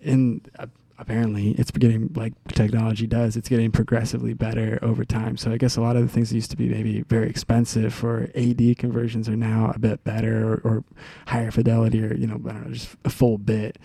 And 0.02 0.50
uh, 0.58 0.66
apparently 0.98 1.52
it's 1.52 1.70
getting 1.70 2.12
like 2.14 2.32
technology 2.48 3.06
does 3.06 3.36
it's 3.36 3.48
getting 3.48 3.70
progressively 3.70 4.34
better 4.34 4.78
over 4.82 5.04
time. 5.04 5.36
So 5.36 5.52
i 5.52 5.56
guess 5.56 5.76
a 5.76 5.80
lot 5.80 5.96
of 5.96 6.02
the 6.02 6.08
things 6.08 6.30
that 6.30 6.34
used 6.34 6.50
to 6.50 6.56
be 6.56 6.68
maybe 6.68 7.02
very 7.02 7.28
expensive 7.28 7.94
for 7.94 8.30
ad 8.34 8.78
conversions 8.78 9.28
are 9.28 9.36
now 9.36 9.72
a 9.74 9.78
bit 9.78 10.04
better 10.04 10.54
or, 10.54 10.60
or 10.64 10.84
higher 11.26 11.50
fidelity 11.50 12.02
or 12.02 12.14
you 12.14 12.26
know 12.26 12.40
i 12.48 12.52
don't 12.52 12.66
know 12.66 12.72
just 12.72 12.96
a 13.04 13.10
full 13.10 13.38
bit 13.38 13.78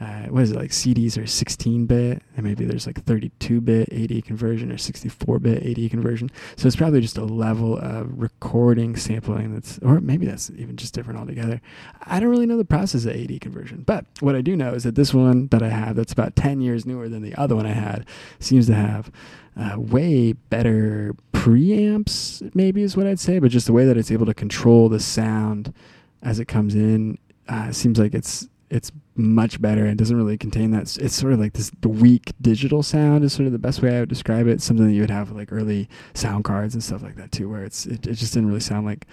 uh, 0.00 0.24
what 0.28 0.42
is 0.42 0.50
it 0.50 0.56
like 0.56 0.70
CDs 0.70 1.22
are 1.22 1.26
16 1.26 1.84
bit 1.84 2.22
and 2.34 2.46
maybe 2.46 2.64
there's 2.64 2.86
like 2.86 3.04
32 3.04 3.60
bit 3.60 3.92
AD 3.92 4.24
conversion 4.24 4.72
or 4.72 4.78
64 4.78 5.38
bit 5.38 5.62
AD 5.62 5.90
conversion. 5.90 6.30
So 6.56 6.66
it's 6.66 6.76
probably 6.76 7.02
just 7.02 7.18
a 7.18 7.24
level 7.24 7.76
of 7.76 8.18
recording 8.18 8.96
sampling 8.96 9.52
that's, 9.52 9.78
or 9.80 10.00
maybe 10.00 10.24
that's 10.24 10.50
even 10.50 10.76
just 10.76 10.94
different 10.94 11.20
altogether. 11.20 11.60
I 12.06 12.18
don't 12.18 12.30
really 12.30 12.46
know 12.46 12.56
the 12.56 12.64
process 12.64 13.04
of 13.04 13.14
AD 13.14 13.40
conversion, 13.42 13.82
but 13.82 14.06
what 14.20 14.34
I 14.34 14.40
do 14.40 14.56
know 14.56 14.72
is 14.72 14.84
that 14.84 14.94
this 14.94 15.12
one 15.12 15.48
that 15.48 15.62
I 15.62 15.68
have 15.68 15.96
that's 15.96 16.12
about 16.12 16.34
10 16.34 16.62
years 16.62 16.86
newer 16.86 17.08
than 17.08 17.20
the 17.20 17.34
other 17.34 17.54
one 17.54 17.66
I 17.66 17.72
had 17.72 18.06
seems 18.38 18.66
to 18.68 18.74
have 18.74 19.10
uh, 19.54 19.78
way 19.78 20.32
better 20.32 21.14
preamps, 21.34 22.54
maybe 22.54 22.82
is 22.82 22.96
what 22.96 23.06
I'd 23.06 23.20
say, 23.20 23.38
but 23.38 23.50
just 23.50 23.66
the 23.66 23.74
way 23.74 23.84
that 23.84 23.98
it's 23.98 24.10
able 24.10 24.26
to 24.26 24.34
control 24.34 24.88
the 24.88 25.00
sound 25.00 25.74
as 26.22 26.38
it 26.38 26.46
comes 26.46 26.74
in 26.74 27.18
uh, 27.48 27.70
seems 27.72 27.98
like 27.98 28.14
it's 28.14 28.48
it's 28.70 28.92
much 29.20 29.60
better. 29.60 29.86
It 29.86 29.96
doesn't 29.96 30.16
really 30.16 30.38
contain 30.38 30.70
that. 30.72 30.96
It's 30.96 31.14
sort 31.14 31.32
of 31.32 31.40
like 31.40 31.52
this 31.52 31.70
the 31.80 31.88
weak 31.88 32.32
digital 32.40 32.82
sound 32.82 33.24
is 33.24 33.32
sort 33.32 33.46
of 33.46 33.52
the 33.52 33.58
best 33.58 33.82
way 33.82 33.96
I 33.96 34.00
would 34.00 34.08
describe 34.08 34.46
it. 34.46 34.62
Something 34.62 34.86
that 34.86 34.92
you 34.92 35.02
would 35.02 35.10
have 35.10 35.30
like 35.30 35.52
early 35.52 35.88
sound 36.14 36.44
cards 36.44 36.74
and 36.74 36.82
stuff 36.82 37.02
like 37.02 37.16
that 37.16 37.32
too, 37.32 37.48
where 37.48 37.64
it's 37.64 37.86
it, 37.86 38.06
it 38.06 38.14
just 38.14 38.34
didn't 38.34 38.48
really 38.48 38.60
sound 38.60 38.86
like 38.86 39.06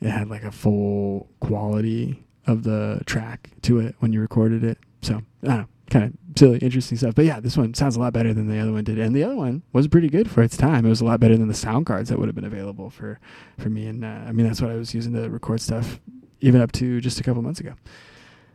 it 0.00 0.10
had 0.10 0.28
like 0.28 0.44
a 0.44 0.52
full 0.52 1.28
quality 1.40 2.24
of 2.46 2.62
the 2.62 3.00
track 3.06 3.50
to 3.62 3.78
it 3.78 3.96
when 3.98 4.12
you 4.12 4.20
recorded 4.20 4.62
it. 4.62 4.78
So 5.02 5.22
I 5.42 5.46
don't 5.46 5.58
know, 5.58 5.66
kind 5.90 6.04
of 6.04 6.12
silly, 6.38 6.58
interesting 6.58 6.98
stuff. 6.98 7.14
But 7.14 7.24
yeah, 7.24 7.40
this 7.40 7.56
one 7.56 7.74
sounds 7.74 7.96
a 7.96 8.00
lot 8.00 8.12
better 8.12 8.32
than 8.32 8.48
the 8.48 8.58
other 8.58 8.72
one 8.72 8.84
did, 8.84 8.98
and 8.98 9.14
the 9.14 9.24
other 9.24 9.36
one 9.36 9.62
was 9.72 9.88
pretty 9.88 10.08
good 10.08 10.30
for 10.30 10.42
its 10.42 10.56
time. 10.56 10.86
It 10.86 10.90
was 10.90 11.00
a 11.00 11.04
lot 11.04 11.20
better 11.20 11.36
than 11.36 11.48
the 11.48 11.54
sound 11.54 11.86
cards 11.86 12.08
that 12.08 12.18
would 12.18 12.28
have 12.28 12.34
been 12.34 12.44
available 12.44 12.90
for 12.90 13.18
for 13.58 13.68
me. 13.68 13.86
And 13.86 14.04
uh, 14.04 14.24
I 14.26 14.32
mean, 14.32 14.46
that's 14.46 14.60
what 14.60 14.70
I 14.70 14.76
was 14.76 14.94
using 14.94 15.12
to 15.14 15.28
record 15.28 15.60
stuff 15.60 16.00
even 16.40 16.60
up 16.60 16.72
to 16.72 17.00
just 17.00 17.18
a 17.18 17.22
couple 17.22 17.42
months 17.42 17.60
ago. 17.60 17.74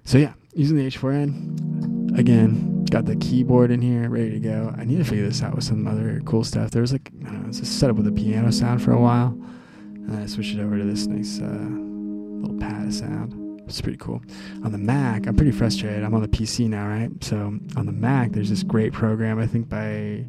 So 0.03 0.17
yeah, 0.17 0.33
using 0.53 0.77
the 0.77 0.87
H4n 0.87 2.17
again. 2.17 2.85
Got 2.85 3.05
the 3.05 3.15
keyboard 3.15 3.71
in 3.71 3.81
here, 3.81 4.09
ready 4.09 4.31
to 4.31 4.39
go. 4.39 4.73
I 4.77 4.83
need 4.83 4.97
to 4.97 5.05
figure 5.05 5.25
this 5.25 5.41
out 5.41 5.55
with 5.55 5.63
some 5.63 5.87
other 5.87 6.21
cool 6.25 6.43
stuff. 6.43 6.71
There 6.71 6.81
was 6.81 6.91
like 6.91 7.09
I 7.21 7.31
don't 7.31 7.43
know, 7.43 7.49
it's 7.49 7.59
a 7.61 7.65
setup 7.65 7.95
with 7.95 8.07
a 8.07 8.11
piano 8.11 8.51
sound 8.51 8.81
for 8.81 8.91
a 8.91 8.99
while, 8.99 9.29
and 9.29 10.17
I 10.17 10.25
switched 10.25 10.55
it 10.55 10.61
over 10.61 10.77
to 10.77 10.83
this 10.83 11.07
nice 11.07 11.39
uh, 11.39 11.45
little 11.45 12.59
pad 12.59 12.93
sound. 12.93 13.61
It's 13.61 13.79
pretty 13.79 13.97
cool. 13.97 14.21
On 14.65 14.73
the 14.73 14.77
Mac, 14.77 15.27
I'm 15.27 15.37
pretty 15.37 15.53
frustrated. 15.53 16.03
I'm 16.03 16.13
on 16.13 16.21
the 16.21 16.27
PC 16.27 16.67
now, 16.67 16.85
right? 16.87 17.09
So 17.23 17.57
on 17.77 17.85
the 17.85 17.93
Mac, 17.93 18.33
there's 18.33 18.49
this 18.49 18.63
great 18.63 18.91
program 18.91 19.39
I 19.39 19.47
think 19.47 19.69
by 19.69 20.25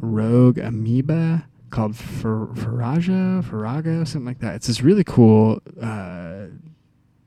Rogue 0.00 0.58
Amoeba 0.58 1.46
called 1.70 1.92
Faraja, 1.92 3.42
Farrago, 3.42 4.04
something 4.04 4.26
like 4.26 4.40
that. 4.40 4.56
It's 4.56 4.66
this 4.66 4.82
really 4.82 5.04
cool 5.04 5.62
uh, 5.80 6.46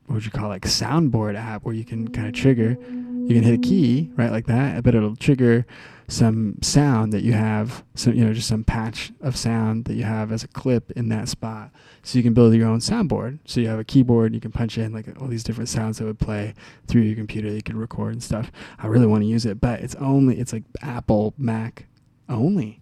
what 0.09 0.15
would 0.15 0.25
you 0.25 0.31
call 0.31 0.45
it, 0.47 0.55
like 0.55 0.63
soundboard 0.63 1.37
app 1.37 1.63
where 1.63 1.75
you 1.75 1.85
can 1.85 2.07
kind 2.07 2.27
of 2.27 2.33
trigger 2.33 2.71
you 2.79 3.35
can 3.35 3.43
hit 3.43 3.53
a 3.53 3.59
key 3.59 4.09
right 4.15 4.31
like 4.31 4.47
that 4.47 4.83
but 4.83 4.95
it'll 4.95 5.15
trigger 5.15 5.67
some 6.07 6.55
sound 6.63 7.13
that 7.13 7.21
you 7.21 7.33
have 7.33 7.83
some 7.93 8.15
you 8.15 8.25
know 8.25 8.33
just 8.33 8.47
some 8.47 8.63
patch 8.63 9.11
of 9.21 9.37
sound 9.37 9.85
that 9.85 9.93
you 9.93 10.01
have 10.01 10.31
as 10.31 10.43
a 10.43 10.47
clip 10.47 10.89
in 10.91 11.09
that 11.09 11.29
spot 11.29 11.69
so 12.01 12.17
you 12.17 12.23
can 12.23 12.33
build 12.33 12.55
your 12.55 12.67
own 12.67 12.79
soundboard 12.79 13.37
so 13.45 13.61
you 13.61 13.67
have 13.67 13.77
a 13.77 13.83
keyboard 13.83 14.33
you 14.33 14.41
can 14.41 14.51
punch 14.51 14.79
in 14.79 14.91
like 14.91 15.05
all 15.21 15.27
these 15.27 15.43
different 15.43 15.69
sounds 15.69 15.99
that 15.99 16.05
would 16.05 16.17
play 16.17 16.55
through 16.87 17.01
your 17.01 17.15
computer 17.15 17.51
that 17.51 17.55
you 17.55 17.61
can 17.61 17.77
record 17.77 18.11
and 18.13 18.23
stuff 18.23 18.51
i 18.79 18.87
really 18.87 19.05
want 19.05 19.21
to 19.21 19.27
use 19.27 19.45
it 19.45 19.61
but 19.61 19.79
it's 19.79 19.93
only 19.95 20.39
it's 20.39 20.53
like 20.53 20.63
apple 20.81 21.35
mac 21.37 21.85
only 22.27 22.81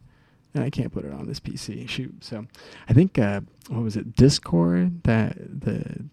and 0.54 0.66
I 0.66 0.70
can't 0.70 0.92
put 0.92 1.06
it 1.06 1.14
on 1.14 1.28
this 1.28 1.40
PC. 1.40 1.88
Shoot. 1.88 2.24
So 2.24 2.46
I 2.90 2.94
think 2.94 3.20
uh, 3.20 3.42
what 3.70 3.84
was 3.84 3.96
it? 3.96 4.16
Discord 4.16 5.04
that 5.04 5.38
the 5.38 6.06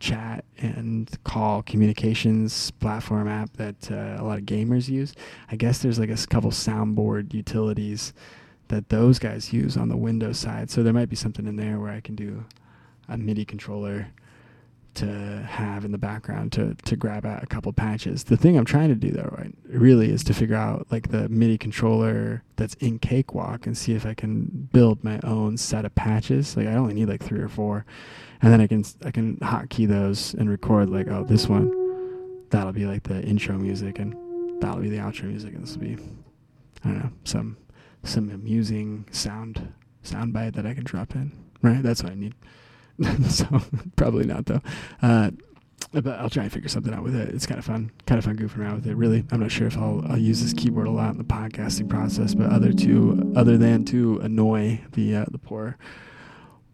chat 0.00 0.44
and 0.58 1.10
call 1.24 1.62
communications 1.62 2.70
platform 2.72 3.28
app 3.28 3.52
that 3.54 3.90
uh, 3.90 4.20
a 4.20 4.24
lot 4.24 4.38
of 4.38 4.44
gamers 4.44 4.88
use. 4.88 5.14
I 5.50 5.56
guess 5.56 5.78
there's 5.78 5.98
like 5.98 6.10
a 6.10 6.26
couple 6.26 6.50
soundboard 6.50 7.34
utilities 7.34 8.12
that 8.68 8.88
those 8.88 9.18
guys 9.18 9.52
use 9.52 9.76
on 9.76 9.88
the 9.88 9.96
Windows 9.96 10.38
side. 10.38 10.70
So 10.70 10.82
there 10.82 10.92
might 10.92 11.08
be 11.08 11.16
something 11.16 11.46
in 11.46 11.56
there 11.56 11.78
where 11.78 11.92
I 11.92 12.00
can 12.00 12.14
do 12.16 12.44
a 13.08 13.16
MIDI 13.16 13.44
controller 13.44 14.08
to 14.96 15.42
have 15.48 15.84
in 15.84 15.92
the 15.92 15.98
background 15.98 16.52
to 16.52 16.74
to 16.84 16.96
grab 16.96 17.24
a 17.24 17.46
couple 17.46 17.72
patches. 17.72 18.24
The 18.24 18.36
thing 18.36 18.56
I'm 18.56 18.64
trying 18.64 18.88
to 18.88 18.94
do 18.94 19.10
though, 19.10 19.34
right, 19.36 19.54
really 19.68 20.10
is 20.10 20.24
to 20.24 20.34
figure 20.34 20.56
out 20.56 20.86
like 20.90 21.10
the 21.10 21.28
MIDI 21.28 21.58
controller 21.58 22.42
that's 22.56 22.74
in 22.74 22.98
Cakewalk 22.98 23.66
and 23.66 23.76
see 23.76 23.92
if 23.94 24.04
I 24.06 24.14
can 24.14 24.68
build 24.72 25.04
my 25.04 25.20
own 25.22 25.56
set 25.56 25.84
of 25.84 25.94
patches. 25.94 26.56
Like 26.56 26.66
I 26.66 26.74
only 26.74 26.94
need 26.94 27.08
like 27.08 27.22
three 27.22 27.40
or 27.40 27.48
four, 27.48 27.84
and 28.42 28.52
then 28.52 28.60
I 28.60 28.66
can 28.66 28.84
I 29.04 29.10
can 29.10 29.36
hotkey 29.38 29.86
those 29.86 30.34
and 30.34 30.50
record 30.50 30.90
like 30.90 31.08
oh 31.08 31.24
this 31.24 31.48
one, 31.48 31.70
that'll 32.50 32.72
be 32.72 32.86
like 32.86 33.04
the 33.04 33.22
intro 33.22 33.56
music 33.56 33.98
and 33.98 34.14
that'll 34.62 34.80
be 34.80 34.90
the 34.90 34.98
outro 34.98 35.24
music 35.24 35.54
and 35.54 35.62
this 35.62 35.76
will 35.76 35.84
be 35.84 35.96
I 36.84 36.88
don't 36.88 37.04
know 37.04 37.12
some 37.24 37.56
some 38.02 38.30
amusing 38.30 39.06
sound 39.10 39.72
sound 40.02 40.32
bite 40.32 40.54
that 40.54 40.66
I 40.66 40.74
can 40.74 40.84
drop 40.84 41.14
in. 41.14 41.32
Right, 41.62 41.82
that's 41.82 42.02
what 42.02 42.12
I 42.12 42.14
need. 42.14 42.34
so 43.28 43.46
probably 43.96 44.24
not 44.24 44.46
though. 44.46 44.62
Uh, 45.02 45.30
but 45.92 46.18
I'll 46.18 46.30
try 46.30 46.44
and 46.44 46.52
figure 46.52 46.68
something 46.68 46.92
out 46.92 47.02
with 47.02 47.14
it. 47.14 47.34
It's 47.34 47.46
kind 47.46 47.58
of 47.58 47.64
fun, 47.64 47.90
kind 48.06 48.18
of 48.18 48.24
fun 48.24 48.36
goofing 48.36 48.58
around 48.58 48.76
with 48.76 48.86
it. 48.86 48.96
Really, 48.96 49.24
I'm 49.30 49.40
not 49.40 49.50
sure 49.50 49.66
if 49.66 49.76
I'll, 49.78 50.04
I'll 50.08 50.18
use 50.18 50.42
this 50.42 50.52
keyboard 50.52 50.86
a 50.86 50.90
lot 50.90 51.12
in 51.12 51.18
the 51.18 51.24
podcasting 51.24 51.88
process, 51.88 52.34
but 52.34 52.50
other 52.50 52.72
to 52.72 53.32
other 53.36 53.56
than 53.56 53.84
to 53.86 54.18
annoy 54.18 54.80
the 54.92 55.16
uh, 55.16 55.24
the 55.30 55.38
poor. 55.38 55.76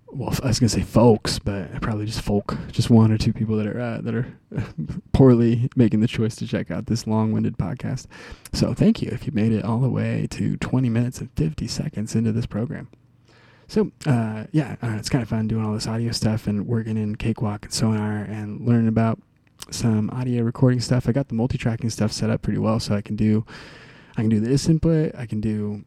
Well, 0.07 0.35
I 0.43 0.49
was 0.49 0.59
gonna 0.59 0.69
say 0.69 0.83
folks, 0.83 1.39
but 1.39 1.81
probably 1.81 2.07
just 2.07 2.21
folk, 2.21 2.57
just 2.71 2.91
one 2.91 3.11
or 3.11 3.19
two 3.19 3.33
people 3.33 3.57
that 3.57 3.67
are 3.67 3.81
uh, 3.81 4.01
that 4.03 4.15
are 4.15 4.27
poorly 5.13 5.71
making 5.77 6.01
the 6.01 6.09
choice 6.09 6.37
to 6.37 6.47
check 6.47 6.71
out 6.71 6.87
this 6.87 7.07
long-winded 7.07 7.57
podcast. 7.57 8.07
So, 8.53 8.75
thank 8.75 9.01
you 9.01 9.09
if 9.11 9.27
you 9.27 9.33
made 9.33 9.53
it 9.53 9.65
all 9.65 9.79
the 9.79 9.89
way 9.89 10.27
to 10.33 10.57
20 10.59 10.89
minutes 10.91 11.21
and 11.21 11.31
50 11.37 11.67
seconds 11.67 12.15
into 12.15 12.33
this 12.33 12.47
program. 12.47 12.89
So 13.73 13.91
uh, 14.05 14.45
yeah, 14.53 14.77
uh, 14.83 14.97
it's 14.99 15.09
kind 15.09 15.23
of 15.23 15.31
fun 15.31 15.49
doing 15.49 15.65
all 15.65 15.73
this 15.73 15.87
audio 15.87 16.13
stuff 16.13 16.47
and 16.47 16.67
working 16.67 16.99
in 16.99 17.17
Cakewalk 17.17 17.65
and 17.65 17.73
Sonar 17.73 18.19
and 18.19 18.61
learning 18.61 18.89
about 18.89 19.19
some 19.71 20.11
audio 20.11 20.43
recording 20.43 20.79
stuff. 20.79 21.09
I 21.09 21.13
got 21.13 21.29
the 21.29 21.35
multi-tracking 21.35 21.89
stuff 21.89 22.13
set 22.13 22.29
up 22.29 22.43
pretty 22.43 22.59
well, 22.59 22.81
so 22.81 22.95
I 22.95 23.01
can 23.01 23.17
do 23.17 23.47
I 24.15 24.21
can 24.21 24.29
do 24.29 24.41
this 24.41 24.69
input. 24.69 25.15
I 25.17 25.25
can 25.25 25.41
do 25.41 25.87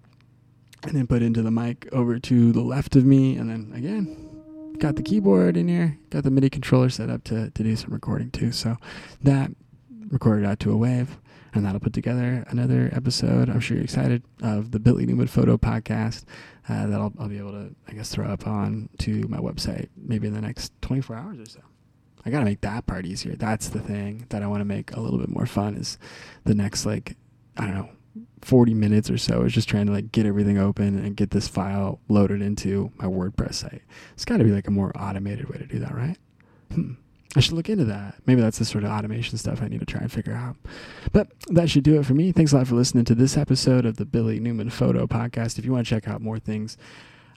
an 0.81 0.97
input 0.97 1.21
into 1.21 1.43
the 1.43 1.51
mic 1.51 1.87
over 1.91 2.17
to 2.17 2.51
the 2.51 2.61
left 2.61 2.95
of 2.95 3.05
me, 3.05 3.35
and 3.35 3.51
then 3.51 3.71
again, 3.75 4.73
got 4.79 4.95
the 4.95 5.03
keyboard 5.03 5.55
in 5.55 5.67
here, 5.67 5.99
got 6.09 6.23
the 6.23 6.31
MIDI 6.31 6.49
controller 6.49 6.89
set 6.89 7.11
up 7.11 7.23
to 7.25 7.51
to 7.51 7.63
do 7.63 7.75
some 7.75 7.93
recording 7.93 8.31
too. 8.31 8.51
So 8.51 8.77
that 9.21 9.51
recorded 10.09 10.43
out 10.43 10.59
to 10.61 10.71
a 10.71 10.75
wave 10.75 11.19
and 11.55 11.65
that'll 11.65 11.79
put 11.79 11.93
together 11.93 12.43
another 12.49 12.89
episode. 12.93 13.49
I'm 13.49 13.59
sure 13.61 13.77
you're 13.77 13.83
excited 13.85 14.23
of 14.43 14.71
the 14.71 14.79
Billy 14.79 15.05
Newman 15.05 15.27
Photo 15.27 15.57
Podcast 15.57 16.25
uh, 16.69 16.85
that 16.87 16.99
I'll, 16.99 17.13
I'll 17.17 17.29
be 17.29 17.37
able 17.37 17.53
to, 17.53 17.73
I 17.87 17.93
guess, 17.93 18.13
throw 18.13 18.27
up 18.27 18.45
on 18.45 18.89
to 18.99 19.27
my 19.29 19.37
website 19.37 19.87
maybe 19.95 20.27
in 20.27 20.33
the 20.33 20.41
next 20.41 20.73
24 20.81 21.15
hours 21.15 21.39
or 21.39 21.45
so. 21.45 21.61
I 22.25 22.29
got 22.29 22.39
to 22.39 22.45
make 22.45 22.61
that 22.61 22.85
part 22.85 23.05
easier. 23.05 23.35
That's 23.35 23.69
the 23.69 23.79
thing 23.79 24.25
that 24.29 24.43
I 24.43 24.47
want 24.47 24.61
to 24.61 24.65
make 24.65 24.91
a 24.91 24.99
little 24.99 25.19
bit 25.19 25.29
more 25.29 25.45
fun. 25.45 25.75
Is 25.75 25.97
the 26.43 26.55
next 26.55 26.85
like 26.85 27.15
I 27.55 27.65
don't 27.65 27.75
know 27.75 27.89
40 28.41 28.73
minutes 28.73 29.09
or 29.09 29.17
so 29.17 29.43
is 29.43 29.53
just 29.53 29.69
trying 29.69 29.85
to 29.85 29.91
like 29.91 30.11
get 30.11 30.25
everything 30.25 30.57
open 30.57 30.97
and 30.97 31.15
get 31.15 31.31
this 31.31 31.47
file 31.47 31.99
loaded 32.09 32.41
into 32.41 32.91
my 32.97 33.05
WordPress 33.05 33.55
site. 33.55 33.83
It's 34.13 34.25
got 34.25 34.37
to 34.37 34.43
be 34.43 34.51
like 34.51 34.67
a 34.67 34.71
more 34.71 34.91
automated 34.97 35.49
way 35.49 35.57
to 35.57 35.65
do 35.65 35.79
that, 35.79 35.93
right? 35.93 36.17
Hmm. 36.73 36.93
I 37.35 37.41
should 37.41 37.53
look 37.53 37.69
into 37.69 37.85
that. 37.85 38.15
Maybe 38.25 38.41
that's 38.41 38.59
the 38.59 38.65
sort 38.65 38.83
of 38.83 38.91
automation 38.91 39.37
stuff 39.37 39.61
I 39.61 39.67
need 39.67 39.81
to 39.81 39.85
try 39.85 40.01
and 40.01 40.11
figure 40.11 40.33
out. 40.33 40.55
But 41.11 41.27
that 41.47 41.69
should 41.69 41.83
do 41.83 41.99
it 41.99 42.05
for 42.05 42.13
me. 42.13 42.31
Thanks 42.31 42.53
a 42.53 42.57
lot 42.57 42.67
for 42.67 42.75
listening 42.75 43.05
to 43.05 43.15
this 43.15 43.35
episode 43.37 43.85
of 43.85 43.97
the 43.97 44.05
Billy 44.05 44.39
Newman 44.39 44.69
Photo 44.69 45.05
Podcast. 45.05 45.59
If 45.59 45.65
you 45.65 45.73
want 45.73 45.85
to 45.85 45.89
check 45.89 46.07
out 46.07 46.21
more 46.21 46.39
things 46.39 46.77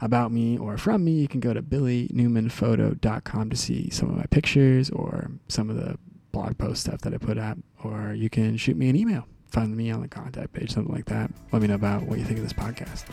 about 0.00 0.30
me 0.30 0.56
or 0.56 0.78
from 0.78 1.04
me, 1.04 1.12
you 1.12 1.26
can 1.26 1.40
go 1.40 1.52
to 1.52 1.62
billynewmanphoto.com 1.62 3.50
to 3.50 3.56
see 3.56 3.90
some 3.90 4.08
of 4.08 4.16
my 4.16 4.26
pictures 4.26 4.90
or 4.90 5.32
some 5.48 5.68
of 5.68 5.76
the 5.76 5.98
blog 6.30 6.56
post 6.58 6.82
stuff 6.82 7.00
that 7.00 7.12
I 7.12 7.18
put 7.18 7.38
up, 7.38 7.58
or 7.82 8.12
you 8.12 8.30
can 8.30 8.56
shoot 8.56 8.76
me 8.76 8.88
an 8.88 8.96
email. 8.96 9.26
Find 9.50 9.76
me 9.76 9.90
on 9.90 10.02
the 10.02 10.08
contact 10.08 10.52
page, 10.52 10.72
something 10.72 10.94
like 10.94 11.06
that. 11.06 11.30
Let 11.52 11.62
me 11.62 11.68
know 11.68 11.74
about 11.74 12.02
what 12.02 12.18
you 12.18 12.24
think 12.24 12.38
of 12.38 12.44
this 12.44 12.52
podcast. 12.52 13.06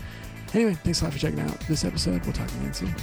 Anyway, 0.54 0.78
thanks 0.84 1.02
a 1.02 1.06
lot 1.06 1.14
for 1.14 1.20
checking 1.20 1.40
out 1.40 1.60
this 1.62 1.84
episode. 1.84 2.24
We'll 2.24 2.34
talk 2.34 2.50
again 2.50 2.74
soon. 2.74 2.94